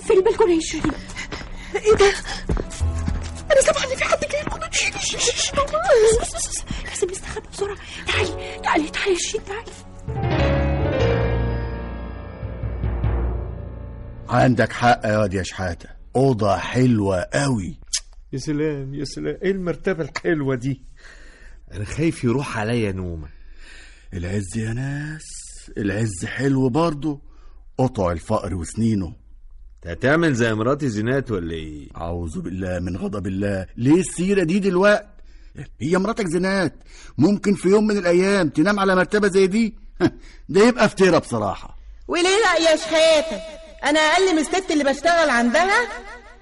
في 0.00 0.12
البلكونة 0.14 0.52
يا 0.54 0.60
شيرين 0.60 0.92
إيه 1.74 1.94
ده؟ 1.94 2.12
أنا 3.54 3.62
سامعه 3.62 3.92
ان 3.92 3.96
في 3.96 4.04
حد 4.04 4.20
جاي 4.20 4.40
يركض 4.40 4.62
لازم 6.84 7.10
نستخبى 7.10 7.48
بسرعة 7.52 7.76
تعالي 8.06 8.60
تعالي 8.62 8.88
تعالي 8.90 9.16
شيرين 9.18 9.46
تعالي 9.46 9.70
عندك 14.28 14.72
حق 14.72 15.00
يا 15.04 15.18
واد 15.18 15.34
يا 15.34 15.42
شحاتة 15.42 15.88
أوضة 16.16 16.56
حلوة 16.56 17.20
قوي 17.34 17.78
يا 18.32 18.38
سلام 18.38 18.94
يا 18.94 19.04
سلام 19.04 19.38
إيه 19.42 19.50
المرتبة 19.50 20.04
الحلوة 20.04 20.54
دي 20.54 20.82
أنا 21.72 21.84
خايف 21.84 22.24
يروح 22.24 22.58
عليا 22.58 22.92
نومة 22.92 23.28
العز 24.14 24.56
يا 24.56 24.72
ناس 24.72 25.22
العز 25.78 26.24
حلو 26.24 26.68
برضه 26.68 27.20
قطع 27.78 28.12
الفقر 28.12 28.54
وسنينه 28.54 29.12
هتعمل 29.86 30.34
زي 30.34 30.54
مراتي 30.54 30.88
زينات 30.88 31.30
ولا 31.30 31.52
إيه؟ 31.54 31.88
أعوذ 31.96 32.40
بالله 32.40 32.78
من 32.78 32.96
غضب 32.96 33.26
الله. 33.26 33.66
ليه 33.76 34.00
السيرة 34.00 34.42
دي 34.42 34.58
دلوقتي 34.58 35.06
هي 35.80 35.98
مراتك 35.98 36.26
زنات 36.26 36.74
ممكن 37.18 37.54
في 37.54 37.68
يوم 37.68 37.86
من 37.86 37.98
الأيام 37.98 38.48
تنام 38.48 38.80
على 38.80 38.96
مرتبة 38.96 39.28
زي 39.28 39.46
دي؟ 39.46 39.74
ده 40.48 40.66
يبقى 40.68 40.84
افترا 40.84 41.18
بصراحة. 41.18 41.76
وليه 42.08 42.22
لا 42.22 42.70
يا 42.70 42.76
شحاتة 42.76 43.36
أنا 43.84 44.00
أقل 44.00 44.32
من 44.32 44.38
الست 44.38 44.70
اللي 44.70 44.84
بشتغل 44.84 45.30
عندها؟ 45.30 45.88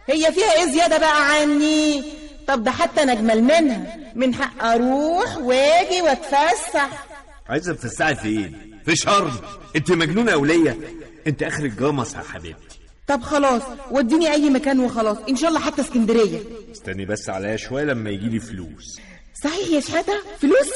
هي 0.07 0.33
فيها 0.33 0.53
إيه 0.65 0.73
زيادة 0.73 0.99
بقى 0.99 1.33
عني؟ 1.35 2.05
طب 2.49 2.65
ده 2.65 2.71
حتى 2.71 3.03
أنا 3.03 3.13
أجمل 3.13 3.43
منها. 3.43 3.97
من 4.15 4.35
حق 4.35 4.65
أروح 4.65 5.37
وآجي 5.37 6.03
وأتفسح. 6.03 7.07
عايزة 7.49 7.73
تفسعي 7.75 8.15
فين 8.17 8.81
في 8.85 8.97
شرم. 8.97 9.33
أنت 9.77 9.93
مجنونة 9.93 10.33
أولية. 10.33 10.79
أنت 11.27 11.43
آخر 11.43 11.65
الجمص 11.65 12.15
يا 12.15 12.21
حبيبتي. 12.21 12.79
طب 13.13 13.23
خلاص 13.23 13.63
وديني 13.91 14.33
أي 14.33 14.51
مكان 14.51 14.81
وخلاص. 14.81 15.17
إن 15.29 15.37
شاء 15.37 15.49
الله 15.49 15.61
حتى 15.61 15.83
اسكندرية. 15.83 16.39
استني 16.73 17.05
بس 17.07 17.29
عليا 17.29 17.57
شوية 17.57 17.85
لما 17.85 18.11
يجيلي 18.11 18.41
فلوس. 18.41 18.99
صحيح 19.45 19.69
يا 19.69 19.81
شحاتة 19.81 20.13
فلوس؟ 20.41 20.71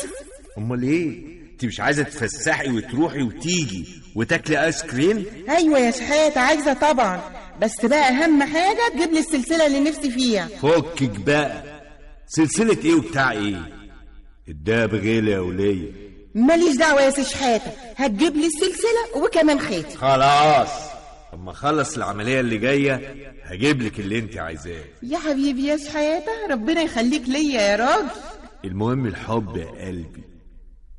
أمال 0.59 0.83
إيه؟ 0.83 1.37
انت 1.52 1.64
مش 1.64 1.81
عايزة 1.81 2.02
تفسحي 2.02 2.71
وتروحي 2.71 3.23
وتيجي 3.23 3.87
وتاكلي 4.14 4.64
آيس 4.64 4.83
كريم؟ 4.83 5.26
أيوه 5.49 5.78
يا 5.78 5.90
شحاته 5.90 6.40
عايزة 6.40 6.73
طبعا. 6.73 7.21
بس 7.62 7.87
بقى 7.87 8.09
أهم 8.09 8.43
حاجة 8.43 8.81
تجيب 8.95 9.12
لي 9.12 9.19
السلسلة 9.19 9.66
اللي 9.66 9.81
نفسي 9.81 10.11
فيها. 10.11 10.47
فكك 10.62 11.21
بقى. 11.21 11.62
سلسلة 12.26 12.78
إيه 12.85 12.95
وبتاع 12.95 13.31
إيه؟ 13.33 13.62
الدهب 14.49 14.95
غالي 14.95 15.31
يا 15.31 15.38
ولية. 15.38 15.93
ماليش 16.35 16.76
دعوة 16.76 17.02
يا 17.02 17.11
سي 17.11 17.25
شحاته 17.25 17.71
هتجيب 17.97 18.37
لي 18.37 18.47
السلسلة 18.47 19.23
وكمان 19.25 19.61
خيط 19.61 19.95
خلاص. 19.95 20.69
أما 21.35 21.50
اخلص 21.50 21.97
العملية 21.97 22.40
اللي 22.40 22.59
جاية 22.59 22.95
هجيب 23.42 23.83
لك 23.83 24.00
اللي 24.00 24.18
انت 24.18 24.37
عايزاه. 24.37 24.85
يا 25.02 25.18
حبيبي 25.18 25.66
يا 25.66 25.76
شحاته 25.76 26.47
ربنا 26.50 26.80
يخليك 26.83 27.28
ليا 27.28 27.61
يا 27.61 27.76
راجل. 27.76 28.11
المهم 28.64 29.06
الحب 29.06 29.56
يا 29.56 29.87
قلبي. 29.87 30.25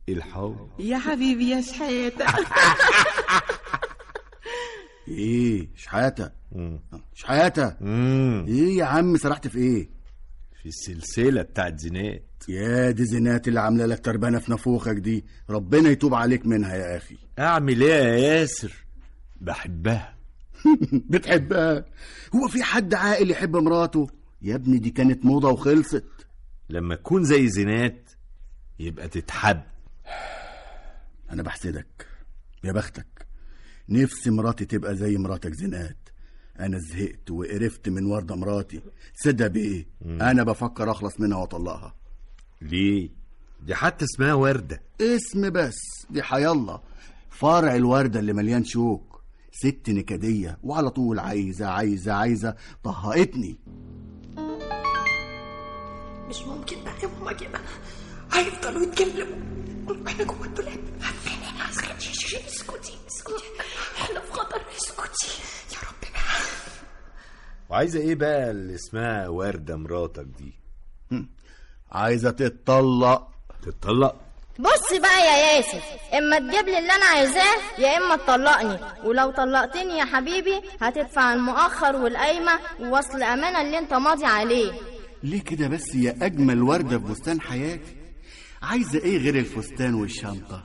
الحب. 0.10 0.70
يا 0.80 0.98
حبيبي 0.98 1.50
يا 1.50 1.62
شحاته 1.62 2.26
إيه؟ 5.08 5.68
شحاته 5.76 6.30
شحاته 7.14 7.74
امم 7.82 8.46
إيه 8.48 8.78
يا 8.78 8.86
عم 8.86 9.18
سرحت 9.18 9.48
في 9.48 9.58
إيه؟ 9.58 9.90
في 10.62 10.70
السلسلة 10.70 11.42
بتاعت 11.42 11.80
زينات. 11.80 12.24
يا 12.50 12.92
دي 12.92 13.06
زينات 13.06 13.48
اللي 13.48 13.60
عاملة 13.60 13.86
لك 13.86 14.06
تربانة 14.06 14.40
في 14.40 14.52
نافوخك 14.52 14.96
دي 14.96 15.26
ربنا 15.50 15.90
يتوب 15.90 16.14
عليك 16.14 16.46
منها 16.46 16.76
يا 16.76 16.98
أخي. 16.98 17.18
أعمل 17.40 17.82
إيه 17.82 17.94
يا 17.94 18.18
ياسر؟ 18.18 18.72
بحبها. 19.42 20.17
بتحبها. 21.10 21.86
هو 22.36 22.48
في 22.48 22.64
حد 22.64 22.94
عاقل 22.94 23.32
يحب 23.32 23.56
مراته؟ 23.56 24.08
يا 24.42 24.56
ابني 24.56 24.78
دي 24.78 24.90
كانت 24.90 25.26
موضة 25.26 25.50
وخلصت. 25.50 26.06
لما 26.70 26.96
تكون 26.96 27.24
زي 27.24 27.48
زينات 27.48 28.10
يبقى 28.80 29.08
تتحب. 29.08 29.62
أنا 31.32 31.44
بحسدك 31.44 32.08
يا 32.64 32.72
بختك. 32.72 33.28
نفسي 33.90 34.30
مراتي 34.30 34.66
تبقى 34.66 34.96
زي 34.96 35.18
مراتك 35.18 35.54
زينات. 35.54 35.98
أنا 36.60 36.80
زهقت 36.80 37.32
وقرفت 37.32 37.90
من 37.90 38.06
وردة 38.06 38.36
مراتي. 38.36 38.82
تصدق 39.20 39.48
بإيه؟ 39.48 39.86
أنا 40.06 40.44
بفكر 40.44 40.92
أخلص 40.92 41.20
منها 41.20 41.38
وأطلقها. 41.38 41.96
ليه؟ 42.62 43.10
دي 43.66 43.76
حتى 43.76 44.06
اسمها 44.06 44.34
وردة. 44.34 44.82
اسم 45.02 45.50
بس. 45.50 45.76
دي 46.10 46.24
حيالله. 46.24 46.82
فرع 47.30 47.76
الوردة 47.76 48.20
اللي 48.20 48.34
مليان 48.34 48.64
شوك. 48.66 49.17
ست 49.52 49.90
نكدية 49.90 50.58
وعلى 50.64 50.90
طول 50.90 51.20
عايزة 51.20 51.68
عايزة 51.68 52.14
عايزة 52.14 52.56
طهقتني. 52.84 53.60
مش 56.30 56.42
ممكن 56.42 56.84
بقى 56.84 56.94
يا 57.04 57.08
ماما 57.08 57.32
كده 57.34 57.60
هيفضلوا 58.34 58.84
يتكلموا. 58.84 59.38
إحنا 60.08 60.24
جوه 60.24 60.46
الدولاب. 60.46 60.80
اسكتي 61.70 62.12
اسكتي 62.48 62.94
اسكتي. 63.08 63.44
إحنا 64.02 64.20
في 64.20 64.32
خطر. 64.32 64.62
اسكتي. 64.78 65.42
يا 65.74 65.80
رب 65.90 66.02
بقى. 66.14 66.22
وعايزة 67.70 68.00
إيه 68.00 68.16
بقى 68.16 68.52
اللي 68.52 68.76
اسمها 68.76 69.28
وردة 69.28 69.76
مراتك 69.78 70.26
دي؟ 70.26 70.54
عايزة 71.92 72.32
تتطلق. 72.32 73.32
تتطلق؟ 73.62 74.16
بص 74.60 75.00
بقى 75.00 75.20
يا 75.20 75.56
ياسر 75.58 75.82
إما 76.18 76.40
تجيب 76.40 76.66
لي 76.66 76.80
اللي 76.80 76.92
أنا 76.96 77.06
عايزاه 77.06 77.58
يا 77.80 77.98
إما 77.98 78.16
تطلقني. 78.16 78.78
ولو 79.04 79.32
طلقتني 79.32 79.98
يا 79.98 80.06
حبيبي 80.06 80.62
هتدفع 80.82 81.34
المؤخر 81.34 81.96
والقايمة 81.96 82.52
ووصل 82.80 83.24
أمانة 83.24 83.62
اللي 83.62 83.78
أنت 83.78 83.94
ماضي 83.94 84.26
عليه. 84.26 84.72
ليه 85.24 85.42
كده 85.44 85.68
بس 85.68 85.96
يا 85.96 86.16
أجمل 86.22 86.64
وردة 86.64 86.98
في 87.00 87.04
بستان 87.06 87.42
حياتي؟ 87.42 87.96
عايزة 88.62 89.00
إيه 89.00 89.18
غير 89.18 89.36
الفستان 89.36 89.94
والشنطة؟ 89.94 90.64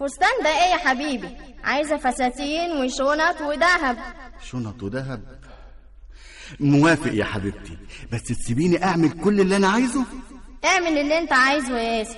فستان 0.00 0.44
ده 0.44 0.50
إيه 0.50 0.70
يا 0.72 0.76
حبيبي؟ 0.76 1.28
عايزة 1.64 1.96
فساتين 1.96 2.72
وشنط 2.72 3.40
وذهب 3.40 3.98
شنط 4.50 4.82
وذهب 4.82 5.22
موافق 6.60 7.14
يا 7.14 7.24
حبيبتي 7.24 7.76
بس 8.12 8.22
تسيبيني 8.22 8.84
أعمل 8.84 9.10
كل 9.10 9.40
اللي 9.40 9.56
أنا 9.56 9.68
عايزه؟ 9.68 10.04
اعمل 10.64 10.98
اللي 10.98 11.18
أنت 11.18 11.32
عايزه 11.32 11.78
يا 11.78 11.98
ياسر. 11.98 12.16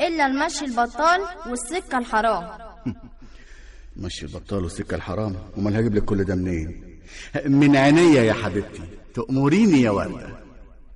إلا 0.00 0.26
المشي 0.26 0.64
البطال 0.64 1.20
والسكة 1.50 1.98
الحرام. 1.98 2.48
مشي 3.96 4.26
البطال 4.26 4.62
والسكة 4.62 4.94
الحرام؟ 4.94 5.36
أمال 5.58 5.76
هجيب 5.76 5.94
لك 5.94 6.04
كل 6.04 6.24
ده 6.24 6.34
منين؟ 6.34 6.98
من 7.46 7.76
عينيا 7.76 8.22
يا 8.22 8.32
حبيبتي. 8.32 8.82
تأمريني 9.14 9.80
يا 9.80 9.90
وردة. 9.90 10.36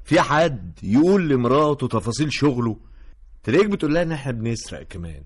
في 0.04 0.20
حد 0.20 0.78
يقول 0.82 1.28
لمراته 1.28 1.88
تفاصيل 1.88 2.32
شغله؟ 2.32 2.76
تلاقيك 3.44 3.66
بتقول 3.68 3.94
لها 3.94 4.02
إن 4.02 4.12
إحنا 4.12 4.32
بنسرق 4.32 4.82
كمان. 4.82 5.22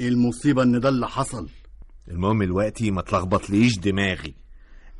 المصيبة 0.00 0.62
إن 0.62 0.80
ده 0.80 0.88
اللي 0.88 1.08
حصل؟ 1.08 1.48
المهم 2.08 2.44
دلوقتي 2.44 2.90
ما 2.90 3.02
تلخبطليش 3.02 3.78
دماغي. 3.78 4.34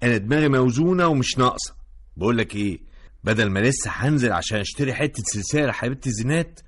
أنا 0.03 0.17
دماغي 0.17 0.49
موزونة 0.49 1.07
ومش 1.09 1.39
ناقصة. 1.39 1.75
بقول 2.17 2.39
لك 2.39 2.57
إيه؟ 2.57 2.81
بدل 3.25 3.51
ما 3.51 3.59
لسه 3.61 3.91
هنزل 3.91 4.33
عشان 4.33 4.59
أشتري 4.61 4.95
حتة 4.95 5.23
سلسلة 5.27 5.67
لحبيبتي 5.67 6.11
زينات 6.11 6.61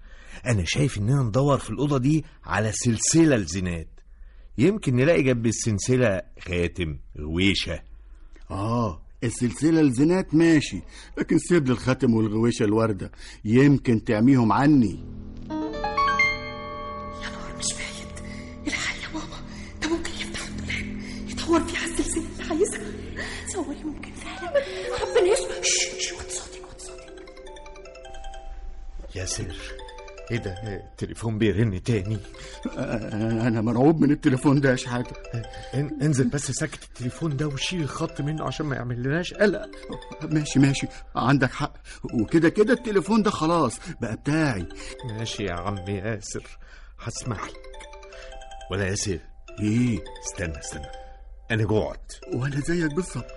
أنا 0.47 0.65
شايف 0.67 0.99
إننا 0.99 1.23
ندور 1.23 1.59
في 1.59 1.71
الأوضة 1.71 1.99
دي 1.99 2.25
على 2.45 2.73
سلسلة 2.73 3.37
لزينات 3.37 3.89
يمكن 4.59 4.97
نلاقي 4.97 5.23
جنب 5.23 5.47
السلسلة 5.47 6.23
خاتم 6.41 6.99
غويشة. 7.19 7.81
آه 8.51 9.03
السلسلة 9.25 9.81
الزينات 9.81 10.35
ماشي 10.35 10.81
لكن 11.19 11.39
سيب 11.39 11.67
لي 11.67 11.73
الخاتم 11.73 12.15
والغويشة 12.15 12.65
الورده 12.65 13.13
يمكن 13.45 14.05
تعميهم 14.05 14.53
عني. 14.53 15.05
يا 15.51 17.31
نهار 17.31 17.57
مش 17.59 17.75
باين 17.75 18.09
الحق 18.67 19.03
يا 19.03 19.09
ماما 19.15 19.41
ده 19.83 19.89
ممكن 19.89 20.11
يفتح 20.11 20.47
الدولاب 20.47 21.03
يدور 21.31 21.61
فيه 21.61 21.79
على 21.79 21.91
السلسلة 21.93 22.25
اللي 22.41 22.45
عايزها. 22.51 22.93
صوري 23.55 23.85
ممكن 23.85 24.13
فعلا. 24.13 24.53
ربنا 25.03 25.33
يستر. 25.33 25.63
شش 25.63 26.09
شش 26.09 26.19
إيه 30.31 30.37
ده 30.39 30.53
التليفون 30.93 31.39
بيرن 31.39 31.83
تاني 31.83 32.19
أنا 32.77 33.61
مرعوب 33.61 34.01
من 34.01 34.11
التليفون 34.11 34.61
ده 34.61 34.71
يا 34.71 34.77
شحاتة. 34.77 35.17
ان 35.75 35.99
انزل 36.03 36.29
بس 36.29 36.51
سكت 36.51 36.83
التليفون 36.85 37.37
ده 37.37 37.47
وشيل 37.47 37.81
الخط 37.83 38.21
منه 38.21 38.45
عشان 38.45 38.67
ما 38.67 38.77
يعمل 38.77 39.03
لناش 39.03 39.35
قلق. 39.35 39.71
ماشي 40.23 40.59
ماشي. 40.59 40.87
عندك 41.17 41.51
حق. 41.53 41.75
وكده 42.15 42.49
كده 42.49 42.73
التليفون 42.73 43.23
ده 43.23 43.31
خلاص 43.31 43.79
بقى 44.01 44.17
بتاعي. 44.17 44.67
ماشي 45.05 45.45
يا 45.45 45.53
عم 45.53 45.77
ياسر. 45.89 46.59
هسمح 47.01 47.45
لك. 47.45 47.57
ولا 48.71 48.87
ياسر 48.89 49.19
إيه؟ 49.61 49.99
استنى 50.27 50.59
استنى. 50.59 50.87
أنا 51.51 51.65
جوعت. 51.65 52.13
وأنا 52.35 52.61
زيك 52.61 52.95
بالظبط. 52.95 53.31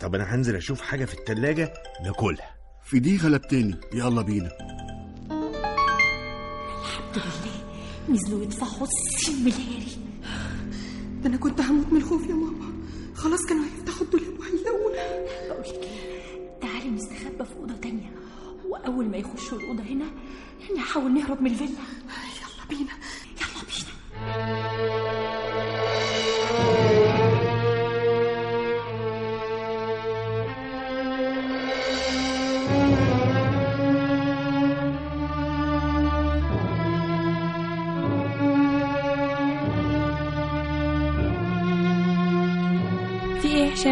طب 0.00 0.14
أنا 0.14 0.34
هنزل 0.34 0.56
أشوف 0.56 0.80
حاجة 0.80 1.04
في 1.04 1.14
التلاجة 1.14 1.72
ناكلها. 2.04 2.54
في 2.84 2.98
دي 2.98 3.16
غلبتني 3.16 3.74
يلا 3.94 4.22
بينا. 4.22 4.50
الحمد 6.92 7.16
لله 7.16 7.64
نزلوا 8.08 8.42
يدفعوا 8.42 8.86
السين 8.86 9.44
ملياري 9.44 9.96
ده 11.22 11.28
أنا 11.28 11.36
كنت 11.36 11.60
هموت 11.60 11.92
من 11.92 11.98
الخوف 11.98 12.22
يا 12.26 12.34
ماما. 12.34 12.72
خلاص 13.14 13.46
كانوا 13.46 13.64
هيفتحوا 13.64 14.02
الدولاب 14.06 14.40
وهيلاقونا. 14.40 15.26
بقول 15.48 15.60
لك 15.60 15.82
إيه 15.82 16.60
تعالي 16.60 16.90
نستخبى 16.90 17.44
في 17.44 17.56
أوضة 17.56 17.74
تانية. 17.74 18.10
وأول 18.68 19.04
ما 19.08 19.16
يخشوا 19.16 19.58
الأوضة 19.58 19.82
هنا 19.82 20.04
نحاول 20.76 21.14
نهرب 21.14 21.42
من 21.42 21.50
الفيلا. 21.50 21.70
يلا 21.70 22.68
بينا. 22.68 22.92
يلا 23.40 23.62
بينا. 23.68 24.71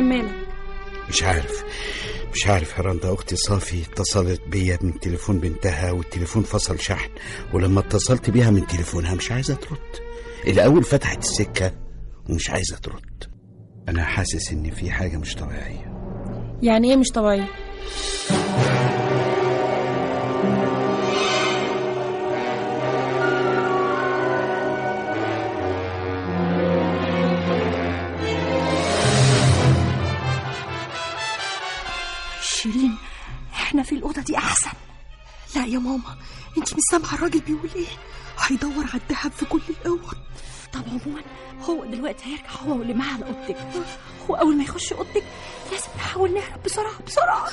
هشام 0.00 0.08
مالك 0.08 0.34
مش 1.08 1.22
عارف 1.22 1.64
مش 2.34 2.46
عارف 2.46 2.78
يا 2.78 2.82
رندا 2.82 3.14
أختي 3.14 3.36
صافي 3.36 3.82
اتصلت 3.82 4.40
بيا 4.48 4.78
من 4.82 5.00
تليفون 5.00 5.38
بنتها 5.40 5.92
والتليفون 5.92 6.42
فصل 6.42 6.80
شحن 6.80 7.10
ولما 7.52 7.80
اتصلت 7.80 8.30
بيها 8.30 8.50
من 8.50 8.66
تليفونها 8.66 9.14
مش 9.14 9.32
عايزة 9.32 9.54
ترد. 9.54 9.78
الأول 10.46 10.84
فتحت 10.84 11.18
السكة 11.18 11.72
ومش 12.28 12.50
عايزة 12.50 12.76
ترد. 12.76 13.24
أنا 13.88 14.04
حاسس 14.04 14.52
ان 14.52 14.70
في 14.70 14.90
حاجة 14.90 15.16
مش 15.16 15.34
طبيعية. 15.34 15.92
يعني 16.62 16.90
إيه 16.90 16.96
مش 16.96 17.08
طبيعي 17.08 17.44
ماما 35.90 36.16
انت 36.58 36.74
مش 36.74 36.80
سامعه 36.90 37.14
الراجل 37.14 37.40
بيقول 37.40 37.70
إيه؟ 37.76 37.86
هيدور 38.38 38.84
على 38.92 39.00
الذهب 39.10 39.32
في 39.32 39.44
كل 39.44 39.60
الاوض. 39.68 40.14
طب 40.72 40.82
عموما 40.88 41.22
هو 41.62 41.84
دلوقتي 41.84 42.24
هيرجع 42.24 42.50
هو 42.66 42.72
واللي 42.78 42.94
معاه 42.94 43.14
على 43.14 43.24
اوضتك. 43.26 43.56
واول 44.28 44.56
ما 44.56 44.62
يخش 44.64 44.92
اوضتك 44.92 45.24
لازم 45.72 45.86
نحاول 45.96 46.34
نهرب 46.34 46.62
بسرعة 46.62 47.02
بسرعة. 47.06 47.48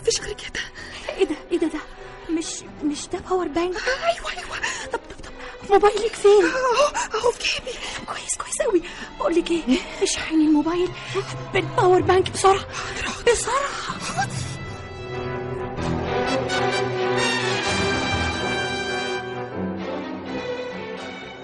مفيش 0.00 0.20
غير 0.20 0.32
كده. 0.34 0.60
إيه 1.08 1.24
ده 1.24 1.36
إيه 1.52 1.58
ده 1.58 1.66
ده 1.66 1.80
مش 2.30 2.46
مش 2.84 3.06
ده 3.06 3.18
power 3.18 3.48
bank 3.48 3.76
أيوه 3.88 4.30
أيوه. 4.30 4.56
طب 4.92 4.98
طب 4.98 5.24
طب 5.24 5.32
موبايلك 5.70 6.14
فين؟ 6.14 6.44
اهو 6.44 7.20
اهو 7.20 7.30
في 7.32 7.38
جيبي. 7.54 7.78
كويس 8.06 8.34
كويس 8.38 8.62
قوي. 8.62 8.82
بقول 9.18 9.34
لك 9.34 9.50
إيه 9.50 9.62
اشحني 10.02 10.44
الموبايل 10.46 10.88
بال 11.52 11.66
power 11.66 12.00
bank 12.00 12.30
بسرعة 12.30 12.66
بسرعة. 13.32 14.28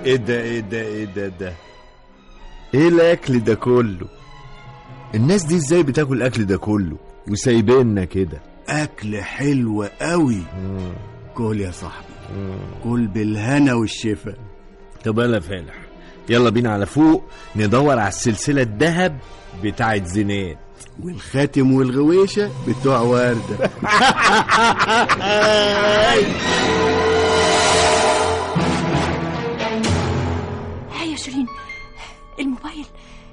إيه 0.05 0.17
ده 0.17 0.41
إيه 0.43 0.61
ده 0.61 0.81
إيه 0.81 1.05
ده 1.05 1.29
ده. 1.29 1.53
إيه 2.75 2.89
الأكل 2.89 3.41
ده 3.41 3.55
كله؟ 3.55 4.07
الناس 5.15 5.43
دي 5.45 5.57
إزاي 5.57 5.83
بتاكل 5.83 6.17
الأكل 6.17 6.45
ده 6.45 6.57
كله؟ 6.57 6.97
وسايبيننا 7.29 8.05
كده. 8.05 8.41
أكل 8.69 9.23
حلو 9.23 9.83
قوي. 10.01 10.43
كل 11.35 11.61
يا 11.61 11.71
صاحبي. 11.71 12.15
كل 12.85 13.07
بالهنا 13.07 13.75
والشفا. 13.75 14.35
طب 15.05 15.19
يلا 15.19 15.41
فالح. 15.41 15.75
يلا 16.29 16.51
بينا 16.51 16.73
على 16.73 16.87
فوق 16.87 17.25
ندور 17.57 17.99
على 17.99 18.09
السلسلة 18.09 18.63
الذهب 18.63 19.19
بتاعت 19.65 20.07
زينات 20.07 20.59
والخاتم 21.03 21.73
والغويشة 21.73 22.51
بتوع 22.69 22.99
وردة. 23.01 23.71
هاي 30.93 31.11
يا 31.13 31.17
شيرين 31.17 31.47
الموبايل 32.41 32.87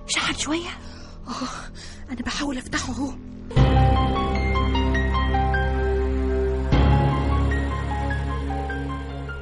شحن 0.08 0.34
شوية؟ 0.34 0.69
آه 1.28 2.12
أنا 2.12 2.21
بحاول 2.21 2.58
أفتحه 2.58 2.93
أهو. 2.93 3.12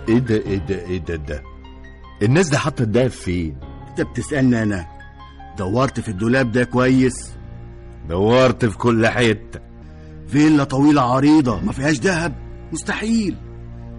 إيه 0.10 0.20
ده 0.20 0.36
إيه 0.36 0.58
ده 0.58 0.76
إيه 0.86 0.98
ده 1.00 1.16
ده. 1.16 1.44
الناس 2.22 2.50
دي 2.50 2.58
حاطة 2.58 2.82
الدهب 2.84 3.10
فين؟ 3.10 3.58
أنت 3.90 4.02
بتسألني 4.02 4.64
أنا. 4.64 4.86
دورت 5.58 6.00
في 6.00 6.10
الدولاب 6.10 6.52
ده 6.52 6.64
كويس. 6.64 7.32
دورت 8.10 8.65
في 8.65 8.78
كل 8.78 9.08
حتة. 9.08 9.60
فيلا 10.28 10.63
طويلة 10.63 11.02
عريضة 11.15 11.60
ما 11.60 11.72
فيهاش 11.72 12.00
دهب 12.00 12.34
مستحيل. 12.72 13.36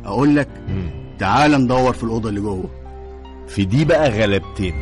أقول 0.05 0.37
لك 0.37 0.49
تعال 1.18 1.53
ندور 1.53 1.92
في 1.92 2.05
الأوضة 2.05 2.29
اللي 2.29 2.40
جوه. 2.40 2.70
في 3.49 3.64
دي 3.64 3.85
بقى 3.85 4.11
غلبتني 4.11 4.75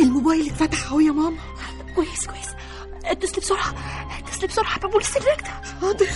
الموبايل 0.00 0.46
اتفتح 0.50 0.86
أهو 0.86 1.00
يا 1.00 1.12
ماما. 1.12 1.36
كويس 1.96 2.26
كويس. 2.26 2.48
اتصلي 3.04 3.40
بسرعة 3.40 3.74
اتصلي 4.18 4.46
بسرعة 4.46 4.78
ببوليس 4.78 5.16
الركده 5.16 5.50
حاضر. 5.80 6.06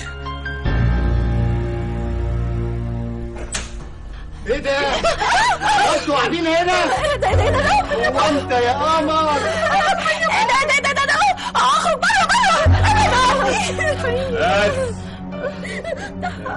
إيه 4.50 4.58
ده؟ 4.58 4.78
أنتوا 5.94 6.16
قاعدين 6.16 6.46
هنا؟ 6.46 6.72
إيه 6.72 7.16
ده 7.16 7.28
إيه 7.28 7.34
ده 7.34 7.44
إيه 7.94 8.08
ده 8.10 8.28
انت 8.28 8.50
يا 8.52 8.72
قمر 8.72 9.32
إيه 9.32 9.42
ده 9.42 9.58
إيه 10.10 10.82
ده 10.82 10.88
إيه 10.88 10.94
ده 10.94 11.12
اخرج 11.56 11.94
بره 11.94 12.24
بره 12.30 12.78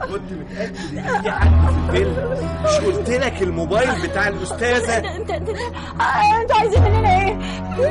كنت 0.08 0.32
متأكد 0.32 0.76
ان 0.98 1.22
في 1.22 1.32
حد 1.32 1.50
في 1.50 1.90
الفيلا 1.90 2.36
مش 2.64 2.86
قلت 2.86 3.10
لك 3.10 3.42
الموبايل 3.42 4.02
بتاع 4.02 4.28
الاستاذه 4.28 4.98
انت 4.98 5.32
انت 5.32 5.50
أنتوا 6.42 6.56
عايزين 6.60 6.82
مننا 6.84 7.22
إيه؟ 7.22 7.34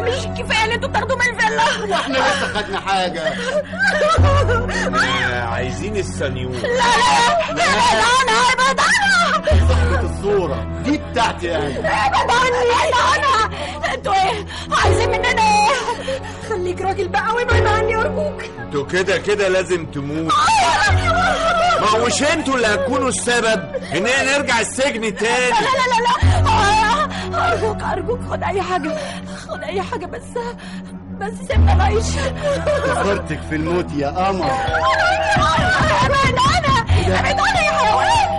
مش 0.03 0.27
كفايه 0.39 0.65
اللي 0.65 0.75
أنتوا 0.75 0.89
بتاخدوه 0.89 1.17
من 1.17 1.23
الفيلا 1.35 1.95
إحنا 1.95 2.17
لسه 2.19 2.47
خدنا 2.55 2.81
حاجة 2.81 3.23
آه، 4.25 5.43
عايزين 5.45 5.97
السنيور 5.97 6.53
لا 6.53 6.69
لا 6.69 7.55
لا 7.55 8.05
أنا 8.23 8.33
ابعد 8.53 8.81
عنها 8.81 9.69
صاحبة 9.69 10.01
الصورة 10.11 10.67
دي 10.85 10.99
بتاعتي 11.11 11.57
أنا 11.57 11.67
ابعد 12.07 12.31
عني 12.31 12.71
أنا 12.89 13.17
أنا 13.17 13.51
أنتوا 13.95 14.15
إيه؟ 14.15 14.47
عايزين 14.85 15.09
مننا 15.11 15.29
إيه؟ 15.29 15.71
خليك 16.49 16.81
راجل 16.81 17.09
بقى 17.09 17.35
وابعد 17.35 17.67
عني 17.67 17.97
ارجوك 17.97 18.43
أنتوا 18.67 18.87
كده 18.87 19.19
كده 19.19 19.49
لازم 19.49 19.87
تموت 19.87 20.33
ما 21.81 21.87
هوش 22.01 22.23
أنتوا 22.23 22.55
اللي 22.57 22.67
هتكونوا 22.67 23.09
السبب. 23.09 23.63
اننا 23.95 24.39
نرجع 24.39 24.61
السجن 24.61 25.17
تاني. 25.17 25.51
لا 25.51 25.71
لا 25.81 25.87
لا 25.93 26.01
لا. 26.43 27.53
أرجوك 27.53 27.83
أرجوك 27.83 28.21
خد 28.31 28.43
أي 28.43 28.63
حاجة. 28.63 28.91
خد 29.49 29.63
أي 29.63 29.83
حاجة 29.83 30.07
بس 30.07 30.23
بس 31.21 31.33
سيبنا 31.49 31.75
نعيش 31.75 32.05
خسرتك 32.85 33.41
في 33.51 33.55
الموت 33.57 33.87
يا 33.97 34.09
قمر. 34.09 34.45
أنا 34.51 36.07
أبعد 37.21 37.39
أنا 37.39 37.61
يا 37.63 37.73
حيوان. 37.73 38.31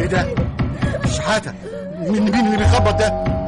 إيه 0.00 0.06
ده؟ 0.06 0.34
شحاتة 1.16 1.52
مين 2.00 2.22
مين 2.22 2.46
اللي 2.46 2.56
بيخبط 2.56 2.94
ده؟ 2.94 3.41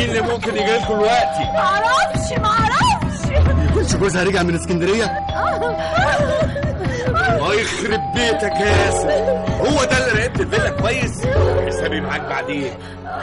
مين 0.00 0.10
اللي 0.10 0.20
ممكن 0.20 0.56
يجي 0.56 0.72
لكم 0.76 0.94
دلوقتي؟ 0.94 1.42
معرفش 1.54 2.32
معرفش 2.32 3.48
يكونش 3.70 3.94
جوزها 3.96 4.24
رجع 4.24 4.42
من 4.42 4.54
اسكندرية؟ 4.54 5.04
الله 7.30 7.54
يخرب 7.54 8.00
بيتك 8.14 8.52
يا 8.60 8.66
ياسر. 8.66 9.10
هو 9.60 9.84
ده 9.84 9.98
اللي 10.08 10.22
راقبت 10.22 10.40
الفيلا 10.40 10.70
كويس؟ 10.70 11.26
حسابي 11.66 12.00
معاك 12.00 12.20
بعدين. 12.20 12.74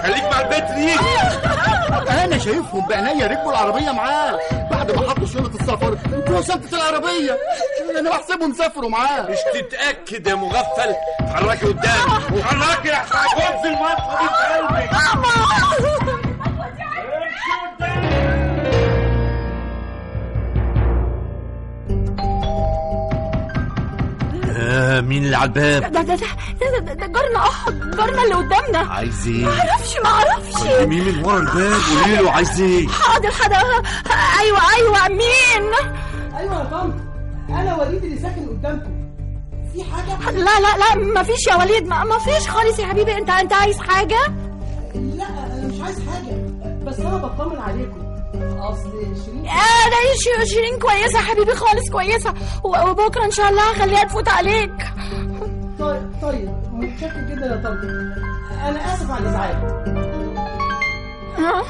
خليك 0.03 0.23
مع 0.23 0.39
البنت 0.41 0.71
دي. 0.71 0.93
أنا 2.23 2.37
شايفهم 2.37 2.87
بعينيا 2.87 3.27
ركبوا 3.27 3.51
العربية 3.51 3.91
معاه. 3.91 4.39
بعد 4.71 4.91
ما 4.91 5.09
حطوا 5.09 5.25
شنطة 5.27 5.59
السفر 5.61 5.97
وشنطة 6.29 6.75
العربية. 6.77 7.37
أنا 7.99 8.09
بحسبهم 8.09 8.53
سافروا 8.53 8.89
معاه. 8.89 9.21
مش 9.21 9.37
تتأكد 9.53 10.27
يا 10.27 10.35
مغفل. 10.35 10.95
اتحركي 11.19 11.65
قدام 11.65 12.11
اتحركي 12.37 12.87
يا 12.87 12.95
حاجون 12.95 13.61
في 13.61 13.67
المطلب 13.67 14.29
في 14.29 14.53
قلبي 14.53 14.87
مين 24.87 25.25
اللي 25.25 25.37
على 25.37 25.45
الباب؟ 25.47 25.81
ده 25.91 26.01
ده 26.01 26.15
ده 26.15 26.15
ده, 26.15 26.79
ده, 26.79 26.93
ده 26.93 27.05
جارنا 27.07 27.39
آه 27.39 27.69
جارنا 27.69 28.23
اللي 28.23 28.33
قدامنا. 28.35 28.93
عايز 28.93 29.27
إيه 29.27 29.45
معرفش 29.45 29.95
معرفش 30.03 30.63
كلميه 30.63 31.01
من 31.11 31.25
ورا 31.25 31.37
الباب؟ 31.39 31.79
قولي 32.03 32.15
له 32.15 32.31
عايز 32.31 32.61
إيه 32.61 32.87
حاضر 32.87 33.31
حاضر. 33.31 33.55
أيوه 34.39 34.59
أيوه 34.77 35.07
مين؟ 35.07 35.71
أيوه 36.37 36.59
يا 36.59 36.63
طنط 36.63 36.93
أنا 37.49 37.75
وليد 37.75 38.03
اللي 38.03 38.19
ساكن 38.19 38.47
قدامكم. 38.47 38.91
في 39.73 39.83
حاجة؟ 39.83 40.31
لا 40.31 40.59
لا 40.59 40.77
لا 40.77 41.21
مفيش 41.21 41.47
يا 41.47 41.55
وليد. 41.55 41.87
ما 41.87 42.03
مفيش 42.03 42.49
خالص 42.49 42.79
يا 42.79 42.85
حبيبي. 42.87 43.17
انت 43.17 43.29
أنت 43.29 43.53
عايز 43.53 43.77
حاجة؟ 43.79 44.19
لا 44.95 45.25
أنا 45.29 45.67
مش 45.73 45.81
عايز 45.81 45.97
حاجة. 45.99 46.46
أنا 47.17 47.27
بطمن 47.27 47.59
عليكم. 47.59 48.07
أصل 48.59 48.91
شيرين 49.25 49.45
آه 49.47 49.89
ده 49.89 50.43
ش- 50.45 50.49
شيرين 50.53 50.79
كويسة 50.79 51.19
يا 51.19 51.23
حبيبي 51.23 51.55
خالص 51.55 51.89
كويسة. 51.91 52.33
وبكرة 52.63 53.25
إن 53.25 53.31
شاء 53.31 53.49
الله 53.49 53.71
هخليها 53.71 54.03
تفوت 54.03 54.29
عليك. 54.29 54.71
طيب 55.79 56.11
طيب 56.21 56.49
متشكر 56.73 57.21
جدا 57.29 57.45
يا 57.45 57.55
طنط 57.63 57.83
أنا 58.67 58.93
آسف 58.93 59.11
على 59.11 59.21
الإزعاج. 59.23 59.55
ها؟ 61.37 61.63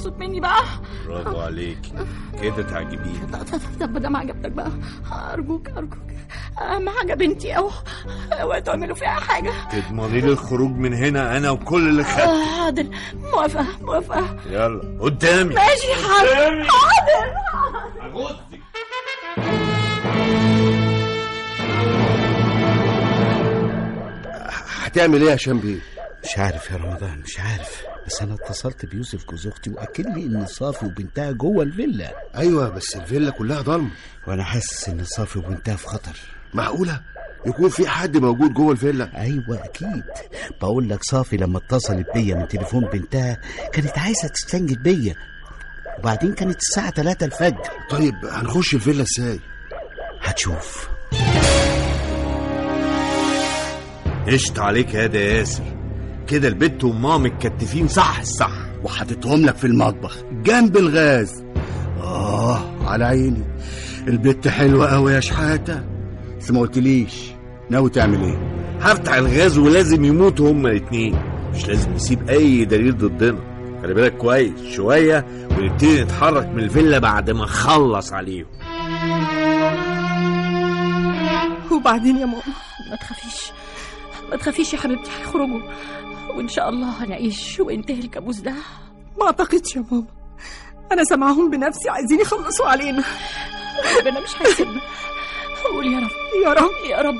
مبسوط 0.00 0.18
مني 0.18 0.40
بقى. 0.40 0.62
برافو 1.08 1.40
عليك. 1.40 1.78
كده 2.42 2.62
تعجبيني. 2.62 3.18
طب 3.80 3.98
ده 3.98 4.08
ما 4.08 4.18
عجبتك 4.18 4.50
بقى. 4.52 4.70
أرجوك 5.32 5.68
أرجوك. 5.68 5.98
أهم 6.60 6.88
حاجة 6.90 7.14
بنتي 7.14 7.56
أهو. 7.56 7.70
اوعوا 8.32 8.60
تعملوا 8.60 8.94
فيها 8.96 9.08
حاجة. 9.08 9.52
تضمني 9.72 10.20
لي 10.20 10.28
الخروج 10.28 10.70
من 10.70 10.94
هنا 10.94 11.36
أنا 11.36 11.50
وكل 11.50 11.88
اللي 11.88 12.04
خدت. 12.04 12.20
آه، 12.20 12.44
حاضر. 12.44 12.86
موافقة 13.14 13.66
موافقة. 13.82 14.36
يلا 14.50 14.98
قدامي. 15.00 15.54
ماشي 15.54 15.94
حاضر. 15.94 16.64
حاضر. 16.64 17.30
هتعمل 24.82 25.22
إيه 25.22 25.30
يا 25.30 25.34
هشام 25.34 25.58
بيه؟ 25.60 25.78
مش 26.24 26.38
عارف 26.38 26.70
يا 26.70 26.76
رمضان 26.76 27.20
مش 27.24 27.40
عارف. 27.40 27.82
بس 28.06 28.22
أنا 28.22 28.34
اتصلت 28.34 28.86
بيوسف 28.86 29.24
جوز 29.30 29.46
أختي 29.46 29.70
وأكد 29.70 30.06
لي 30.06 30.26
إن 30.26 30.46
صافي 30.46 30.86
وبنتها 30.86 31.32
جوه 31.32 31.62
الفيلا. 31.62 32.12
أيوه 32.36 32.68
بس 32.68 32.96
الفيلا 32.96 33.30
كلها 33.30 33.60
ضلمه 33.60 33.90
وأنا 34.28 34.44
حاسس 34.44 34.88
إن 34.88 35.04
صافي 35.04 35.38
وبنتها 35.38 35.76
في 35.76 35.86
خطر. 35.86 36.16
معقولة؟ 36.54 37.00
يكون 37.46 37.68
في 37.68 37.88
حد 37.88 38.16
موجود 38.16 38.54
جوه 38.54 38.72
الفيلا؟ 38.72 39.20
أيوه 39.20 39.64
أكيد. 39.64 40.02
بقول 40.60 40.88
لك 40.88 41.04
صافي 41.04 41.36
لما 41.36 41.58
اتصلت 41.58 42.06
بيا 42.14 42.34
من 42.34 42.48
تليفون 42.48 42.84
بنتها 42.84 43.40
كانت 43.72 43.98
عايزة 43.98 44.28
تستنجد 44.28 44.82
بيا. 44.82 45.14
وبعدين 45.98 46.34
كانت 46.34 46.56
الساعة 46.60 46.90
3 46.90 47.26
الفجر. 47.26 47.62
طيب 47.90 48.14
هنخش 48.24 48.74
الفيلا 48.74 49.02
إزاي؟ 49.18 49.40
هتشوف. 50.22 50.88
قشط 54.28 54.58
عليك 54.58 54.94
يا 54.94 55.06
ده 55.06 55.18
ياسر 55.18 55.79
كده 56.30 56.48
البت 56.48 56.84
وامها 56.84 57.18
متكتفين 57.18 57.88
صح 57.88 58.20
الصح 58.20 58.52
وحطيتهم 58.84 59.46
لك 59.46 59.56
في 59.56 59.66
المطبخ 59.66 60.16
جنب 60.32 60.76
الغاز. 60.76 61.44
آه 62.02 62.60
على 62.84 63.04
عيني. 63.04 63.44
البت 64.08 64.48
حلوة 64.48 64.88
قوي 64.88 65.12
يا 65.12 65.20
شحاتة. 65.20 65.84
بس 66.38 66.50
ما 66.50 66.60
قلتليش 66.60 67.30
ناوي 67.70 67.90
تعمل 67.90 68.22
إيه؟ 68.22 68.38
هفتح 68.80 69.12
الغاز 69.14 69.58
ولازم 69.58 70.04
يموتوا 70.04 70.50
هما 70.50 70.70
الاتنين. 70.70 71.16
مش 71.54 71.68
لازم 71.68 71.92
نسيب 71.92 72.28
أي 72.28 72.64
دليل 72.64 72.98
ضدنا. 72.98 73.38
خلي 73.82 73.94
بالك 73.94 74.16
كويس 74.16 74.74
شوية 74.76 75.26
ونبتدي 75.58 76.02
نتحرك 76.02 76.46
من 76.46 76.58
الفيلا 76.62 76.98
بعد 76.98 77.30
ما 77.30 77.44
نخلص 77.44 78.12
عليهم. 78.12 78.46
وبعدين 81.72 82.16
يا 82.16 82.26
ماما 82.26 82.42
ما 82.90 82.96
تخافيش. 82.96 83.52
ما 84.30 84.36
تخافيش 84.36 84.74
يا 84.74 84.78
حبيبتي 84.78 85.10
هيخرجوا. 85.20 85.60
وإن 86.36 86.48
شاء 86.48 86.68
الله 86.68 87.04
هنعيش 87.04 87.60
وينتهي 87.60 88.00
الكابوس 88.00 88.36
ده. 88.36 88.54
ما 89.18 89.26
أعتقدش 89.26 89.76
يا 89.76 89.84
ماما 89.90 90.06
أنا 90.92 91.04
سامعاهم 91.04 91.50
بنفسي 91.50 91.90
عايزين 91.90 92.20
يخلصوا 92.20 92.66
علينا. 92.68 93.04
ربنا 94.00 94.20
مش 94.20 94.42
هيسيبنا. 94.42 94.80
قول 95.64 95.86
يا 95.92 95.98
رب. 95.98 96.10
يا 96.44 96.52
رب. 96.52 96.70
يا 96.90 97.00
رب. 97.00 97.14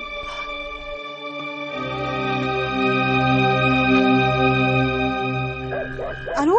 ألو؟ 6.42 6.54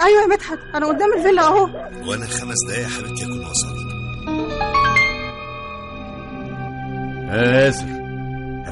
أيوه 0.00 0.22
يا 0.22 0.26
مدحت. 0.26 0.58
أنا 0.74 0.86
قدام 0.86 1.12
الفيلا 1.18 1.42
أهو. 1.42 1.62
وأنا 2.08 2.26
خمس 2.26 2.56
دقايق 2.68 2.82
يا 2.82 2.88
حبيبتي 2.88 3.24
اكون 3.24 3.40
وصلت 3.46 3.88
ياسر 7.32 7.97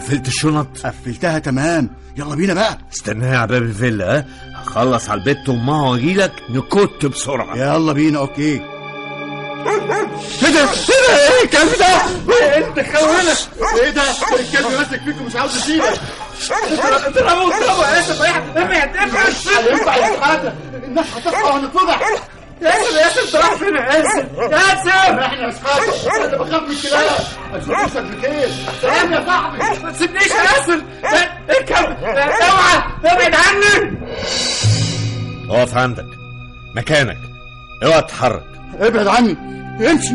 قفلت 0.07 0.29
الشنط 0.29 0.67
قفلتها 0.87 1.39
تمام 1.39 1.91
يلا 2.17 2.35
بينا 2.35 2.55
بقى 2.55 2.79
استناها 2.93 3.39
على 3.39 3.47
باب 3.47 3.63
الفيلا 3.63 4.17
ها 4.19 4.27
هخلص 4.55 5.11
على 5.11 5.21
البت 5.21 5.49
وامها 5.49 5.91
واجيلك 5.91 6.33
نكت 6.51 7.07
بسرعة 7.07 7.57
يلا 7.57 7.93
بينا 7.93 8.19
أوكي 8.19 8.43
إيه 8.43 8.61
ده 9.87 9.97
إيه 10.43 10.51
ده 10.53 10.69
إيه 11.29 11.45
الكلب 11.45 11.79
ده 11.79 12.57
انت 12.57 12.97
خونا 12.97 13.35
إيه 13.83 13.91
ده 13.91 14.03
الكلب 14.41 14.73
ماسك 14.79 15.01
فيك 15.05 15.21
ومش 15.21 15.37
عاوز 15.37 15.57
يسيبك 15.57 16.01
اضربه 17.07 17.57
اضربه 17.57 17.89
يا 17.91 18.01
اسف 18.01 18.23
ابعد 18.23 18.57
ابعد 18.57 18.97
هينفع 19.89 20.35
الناس 20.85 21.07
هتصحى 21.17 21.43
وهنتفضح 21.43 22.01
ياسر 22.63 22.97
ياسر 22.97 23.23
انت 23.27 23.35
رايح 23.37 23.55
فين 23.55 23.77
يا 23.77 23.81
ياسر 23.83 24.27
ياسر 24.53 24.91
إحنا 25.25 25.47
يا 25.47 25.51
شحاته 25.51 26.17
أنا 26.25 26.37
بخاف 26.37 26.63
من 26.63 26.71
الكلاب 26.71 27.21
أشوف 27.55 27.85
وشك 27.85 28.03
بخير 28.03 28.49
سلام 28.83 29.13
يا 29.13 29.25
صاحبي 29.27 29.83
ما 29.85 29.91
تسيبنيش 29.93 30.27
يا 30.31 30.43
ياسر 30.43 30.83
اركب 31.51 32.05
اوعى 32.05 32.83
ابعد 33.05 33.35
عني 33.35 33.97
اقف 35.51 35.77
عندك 35.77 36.05
مكانك 36.77 37.19
اوعى 37.85 38.03
تتحرك 38.03 38.45
ابعد 38.81 39.07
عني 39.07 39.37
امشي 39.91 40.15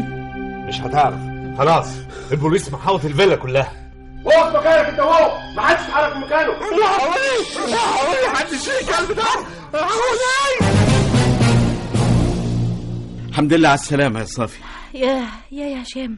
مش 0.67 0.82
هتعرف 0.82 1.19
خلاص 1.58 1.88
البوليس 2.32 2.71
محاوط 2.73 3.06
الفيلا 3.06 3.36
كلها 3.36 3.71
اقف 4.25 4.56
مكانك 4.56 4.88
انت 4.89 4.99
اهو 4.99 5.38
ما 5.56 5.62
حدش 5.62 5.82
يتحرك 5.88 6.15
من 6.15 6.21
مكانه 6.21 6.51
يا 6.51 6.88
حولي 6.88 7.71
يا 7.71 7.77
حولي 7.77 8.27
محدش 8.34 8.54
يشيل 8.54 8.73
الكلب 8.82 9.12
ده 9.17 9.23
يا 9.73 9.86
حولي 9.86 10.80
الحمد 13.31 13.53
لله 13.53 13.67
على 13.69 13.79
السلامة 13.79 14.19
يا 14.19 14.25
صافي. 14.25 14.59
يا 14.93 15.27
يا 15.51 15.67
يا 15.67 15.81
هشام 15.81 16.17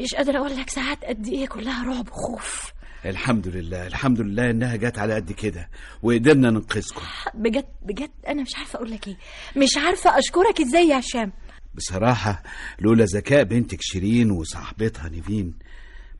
مش 0.00 0.14
قادرة 0.14 0.38
أقول 0.38 0.56
لك 0.56 0.70
ساعات 0.70 1.04
قد 1.04 1.26
إيه 1.28 1.46
كلها 1.46 1.84
رعب 1.84 2.08
وخوف. 2.08 2.72
الحمد 3.06 3.48
لله 3.48 3.86
الحمد 3.86 4.20
لله 4.20 4.50
إنها 4.50 4.76
جت 4.76 4.98
على 4.98 5.14
قد 5.14 5.32
كده 5.32 5.68
وقدرنا 6.02 6.50
ننقذكم. 6.50 7.02
بجد 7.34 7.64
بجد 7.82 8.10
أنا 8.28 8.42
مش 8.42 8.54
عارفة 8.56 8.76
أقول 8.76 8.90
لك 8.90 9.08
إيه. 9.08 9.16
مش 9.56 9.76
عارفة 9.76 10.18
أشكرك 10.18 10.60
إزاي 10.60 10.88
يا 10.88 10.98
هشام؟ 10.98 11.32
بصراحة 11.74 12.42
لولا 12.80 13.04
ذكاء 13.04 13.44
بنتك 13.44 13.78
شيرين 13.80 14.30
وصاحبتها 14.30 15.08
نيفين 15.08 15.54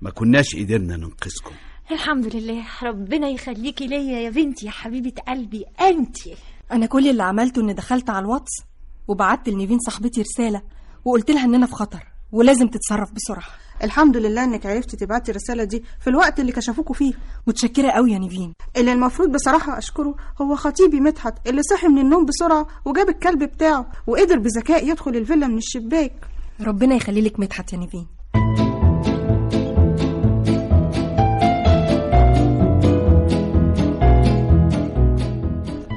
ما 0.00 0.10
كناش 0.10 0.56
قدرنا 0.56 0.96
ننقذكم. 0.96 1.54
الحمد 1.90 2.36
لله 2.36 2.64
ربنا 2.82 3.28
يخليكي 3.28 3.86
ليا 3.86 4.20
يا 4.20 4.30
بنتي 4.30 4.66
يا 4.66 4.70
حبيبة 4.70 5.12
قلبي 5.28 5.64
أنتي. 5.80 6.34
أنا 6.72 6.86
كل 6.86 7.08
اللي 7.10 7.22
عملته 7.22 7.60
إني 7.62 7.72
دخلت 7.72 8.10
على 8.10 8.18
الواتس 8.24 8.67
وبعت 9.08 9.48
لنيفين 9.48 9.78
صاحبتي 9.78 10.20
رسالة 10.22 10.62
وقلت 11.04 11.30
لها 11.30 11.44
إننا 11.44 11.66
في 11.66 11.72
خطر 11.72 12.06
ولازم 12.32 12.68
تتصرف 12.68 13.12
بسرعة. 13.12 13.46
الحمد 13.84 14.16
لله 14.16 14.44
إنك 14.44 14.66
عرفتي 14.66 14.96
تبعتي 14.96 15.30
الرسالة 15.30 15.64
دي 15.64 15.84
في 16.00 16.10
الوقت 16.10 16.40
اللي 16.40 16.52
كشفوكوا 16.52 16.94
فيه. 16.94 17.12
متشكرة 17.46 17.90
قوي 17.90 18.12
يا 18.12 18.18
نيفين. 18.18 18.52
اللي 18.76 18.92
المفروض 18.92 19.32
بصراحة 19.32 19.78
أشكره 19.78 20.14
هو 20.42 20.56
خطيبي 20.56 21.00
مدحت 21.00 21.48
اللي 21.48 21.62
صحي 21.62 21.88
من 21.88 21.98
النوم 21.98 22.26
بسرعة 22.26 22.66
وجاب 22.84 23.08
الكلب 23.08 23.44
بتاعه 23.44 23.90
وقدر 24.06 24.38
بذكاء 24.38 24.88
يدخل 24.88 25.16
الفيلا 25.16 25.46
من 25.46 25.58
الشباك. 25.58 26.12
ربنا 26.60 26.94
يخلي 26.94 27.20
لك 27.20 27.40
مدحت 27.40 27.72
يا 27.72 27.78
نيفين. 27.78 28.06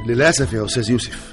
للأسف 0.08 0.54
يا 0.54 0.66
أستاذ 0.66 0.92
يوسف 0.92 1.31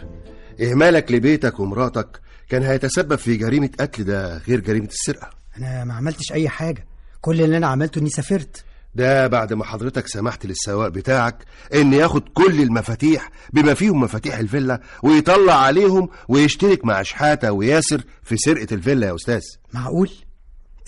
إهمالك 0.63 1.13
لبيتك 1.13 1.61
ومراتك 1.61 2.21
كان 2.49 2.63
هيتسبب 2.63 3.17
في 3.17 3.37
جريمة 3.37 3.71
قتل 3.81 4.05
ده 4.05 4.39
غير 4.39 4.61
جريمة 4.61 4.87
السرقة. 4.89 5.31
أنا 5.59 5.85
ما 5.85 5.95
عملتش 5.95 6.33
أي 6.33 6.49
حاجة. 6.49 6.87
كل 7.21 7.41
اللي 7.43 7.57
أنا 7.57 7.67
عملته 7.67 7.99
إني 7.99 8.11
سافرت. 8.11 8.65
ده 8.95 9.27
بعد 9.27 9.53
ما 9.53 9.65
حضرتك 9.65 10.07
سمحت 10.07 10.47
للسواق 10.47 10.89
بتاعك 10.89 11.45
إن 11.75 11.93
ياخد 11.93 12.23
كل 12.35 12.63
المفاتيح 12.63 13.31
بما 13.53 13.75
فيهم 13.75 14.01
مفاتيح 14.01 14.39
الفيلا 14.39 14.81
ويطلع 15.03 15.55
عليهم 15.55 16.09
ويشترك 16.29 16.85
مع 16.85 17.03
شحاتة 17.03 17.53
وياسر 17.53 18.03
في 18.23 18.37
سرقة 18.37 18.75
الفيلا 18.75 19.07
يا 19.07 19.15
أستاذ. 19.15 19.41
معقول؟ 19.73 20.11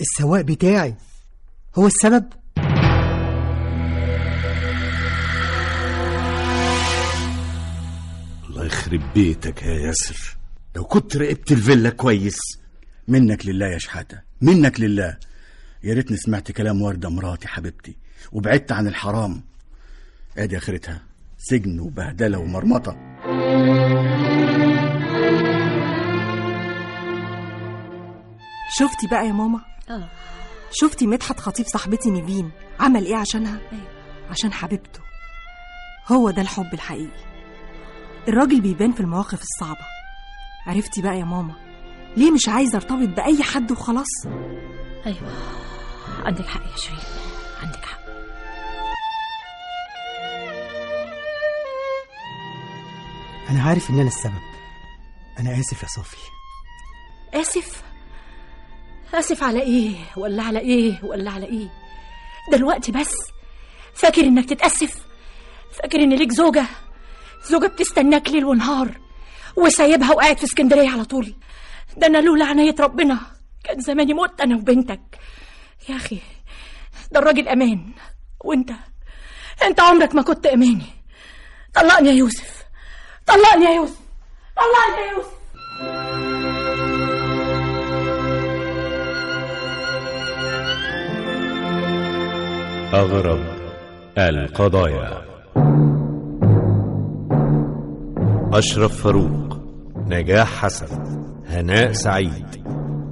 السواق 0.01 0.41
بتاعي 0.41 0.95
هو 1.75 1.87
السبب؟ 1.87 2.25
يخرب 8.71 9.01
بيتك 9.13 9.63
يا 9.63 9.73
ياسر. 9.73 10.37
لو 10.75 10.83
كنت 10.83 11.17
راقبت 11.17 11.51
الفيلا 11.51 11.89
كويس 11.89 12.37
منك 13.07 13.45
لله 13.45 13.67
يا 13.67 13.77
شحاتة 13.77 14.21
منك 14.41 14.79
لله. 14.79 15.17
يا 15.83 15.93
ريتني 15.93 16.17
سمعت 16.17 16.51
كلام 16.51 16.81
وردة 16.81 17.09
مراتي 17.09 17.47
حبيبتي 17.47 17.97
وبعدت 18.31 18.71
عن 18.71 18.87
الحرام. 18.87 19.43
ادي 20.37 20.57
آخرتها 20.57 21.01
سجن 21.37 21.79
وبهدلة 21.79 22.37
ومرمطة. 22.37 22.91
شفتي 28.79 29.07
بقى 29.11 29.27
يا 29.27 29.31
ماما؟ 29.31 29.61
آه. 29.89 30.09
شفتي 30.71 31.07
مدحت 31.07 31.39
خطيب 31.39 31.65
صاحبتي 31.65 32.09
نيفين 32.09 32.51
عمل 32.79 33.05
إيه 33.05 33.15
عشانها؟ 33.15 33.59
عشان 34.29 34.53
حبيبته. 34.53 34.99
هو 36.07 36.29
ده 36.31 36.41
الحب 36.41 36.73
الحقيقي. 36.73 37.30
الراجل 38.27 38.61
بيبان 38.61 38.91
في 38.91 38.99
المواقف 38.99 39.41
الصعبة. 39.41 39.85
عرفتي 40.67 41.01
بقى 41.01 41.19
يا 41.19 41.25
ماما 41.25 41.53
ليه 42.17 42.31
مش 42.31 42.49
عايزة 42.49 42.75
أرتبط 42.75 43.07
بأي 43.09 43.43
حد 43.43 43.71
وخلاص؟ 43.71 44.25
أيوة 45.05 45.31
عندك 46.25 46.45
حق 46.45 46.61
يا 46.71 46.75
شيرين 46.77 46.99
عندك 47.63 47.85
حق. 47.85 48.01
أنا 53.49 53.63
عارف 53.63 53.89
إن 53.89 53.99
أنا 53.99 54.07
السبب. 54.07 54.41
أنا 55.39 55.59
آسف 55.59 55.83
يا 55.83 55.87
صافي. 55.87 56.17
آسف؟ 57.33 57.83
آسف 59.13 59.43
على 59.43 59.61
إيه؟ 59.61 59.95
ولا 60.17 60.43
على 60.43 60.59
إيه؟ 60.59 60.99
ولا 61.03 61.31
على 61.31 61.45
إيه؟ 61.45 61.67
دلوقتي 62.51 62.91
بس؟ 62.91 63.15
فاكر 63.93 64.21
إنك 64.21 64.49
تتأسف؟ 64.49 65.05
فاكر 65.79 65.99
إن 65.99 66.13
ليك 66.13 66.31
زوجة؟ 66.31 66.65
زوجة 67.49 67.67
بتستناك 67.67 68.29
ليل 68.29 68.45
ونهار 68.45 68.99
وسايبها 69.55 70.13
وقاعد 70.13 70.37
في 70.37 70.43
اسكندرية 70.43 70.89
على 70.89 71.05
طول. 71.05 71.33
ده 71.97 72.07
أنا 72.07 72.17
لولا 72.17 72.45
عناية 72.45 72.75
ربنا 72.79 73.19
كان 73.63 73.79
زماني 73.81 74.13
مت 74.13 74.41
أنا 74.41 74.55
وبنتك. 74.55 75.19
يا 75.89 75.95
أخي 75.95 76.19
ده 77.11 77.19
الراجل 77.19 77.47
أمان. 77.47 77.91
وأنت؟ 78.43 78.71
أنت 79.63 79.79
عمرك 79.79 80.15
ما 80.15 80.21
كنت 80.21 80.45
أماني. 80.45 80.85
طلقني 81.73 82.09
يا 82.09 82.13
يوسف. 82.13 82.63
طلقني 83.27 83.65
يا 83.65 83.71
يوسف. 83.71 83.99
طلقني 84.57 85.07
يا 85.07 85.11
يوسف. 85.11 85.31
أغرب 92.93 93.45
القضايا. 94.17 95.30
أشرف 98.53 99.03
فاروق 99.03 99.57
نجاح 100.07 100.63
حسن 100.63 100.87
هناء 101.47 101.91
سعيد 101.91 102.45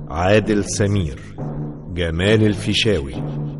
عادل 0.09 0.65
سمير 0.65 1.19
جمال 1.93 2.45
الفيشاوي 2.45 3.13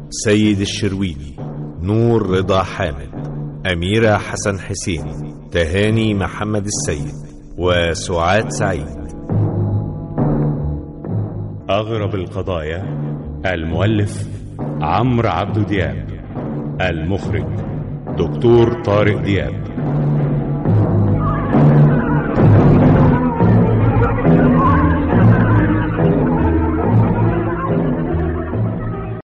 سيد 0.10 0.60
الشرويني 0.60 1.36
نور 1.82 2.30
رضا 2.30 2.64
حامد 2.64 3.10
أميرة 3.72 4.18
حسن 4.18 4.60
حسين 4.60 5.06
تهاني 5.52 6.14
محمد 6.14 6.66
السيد 6.66 7.16
وسعاد 7.58 8.50
سعيد. 8.50 9.00
أغرب 11.70 12.16
القضايا 12.16 12.84
المؤلف 13.46 14.28
عمرو 14.82 15.30
عبد 15.30 15.68
دياب 15.68 16.08
المخرج 16.82 17.48
دكتور 18.18 18.84
طارق 18.84 19.22
دياب. 19.22 19.70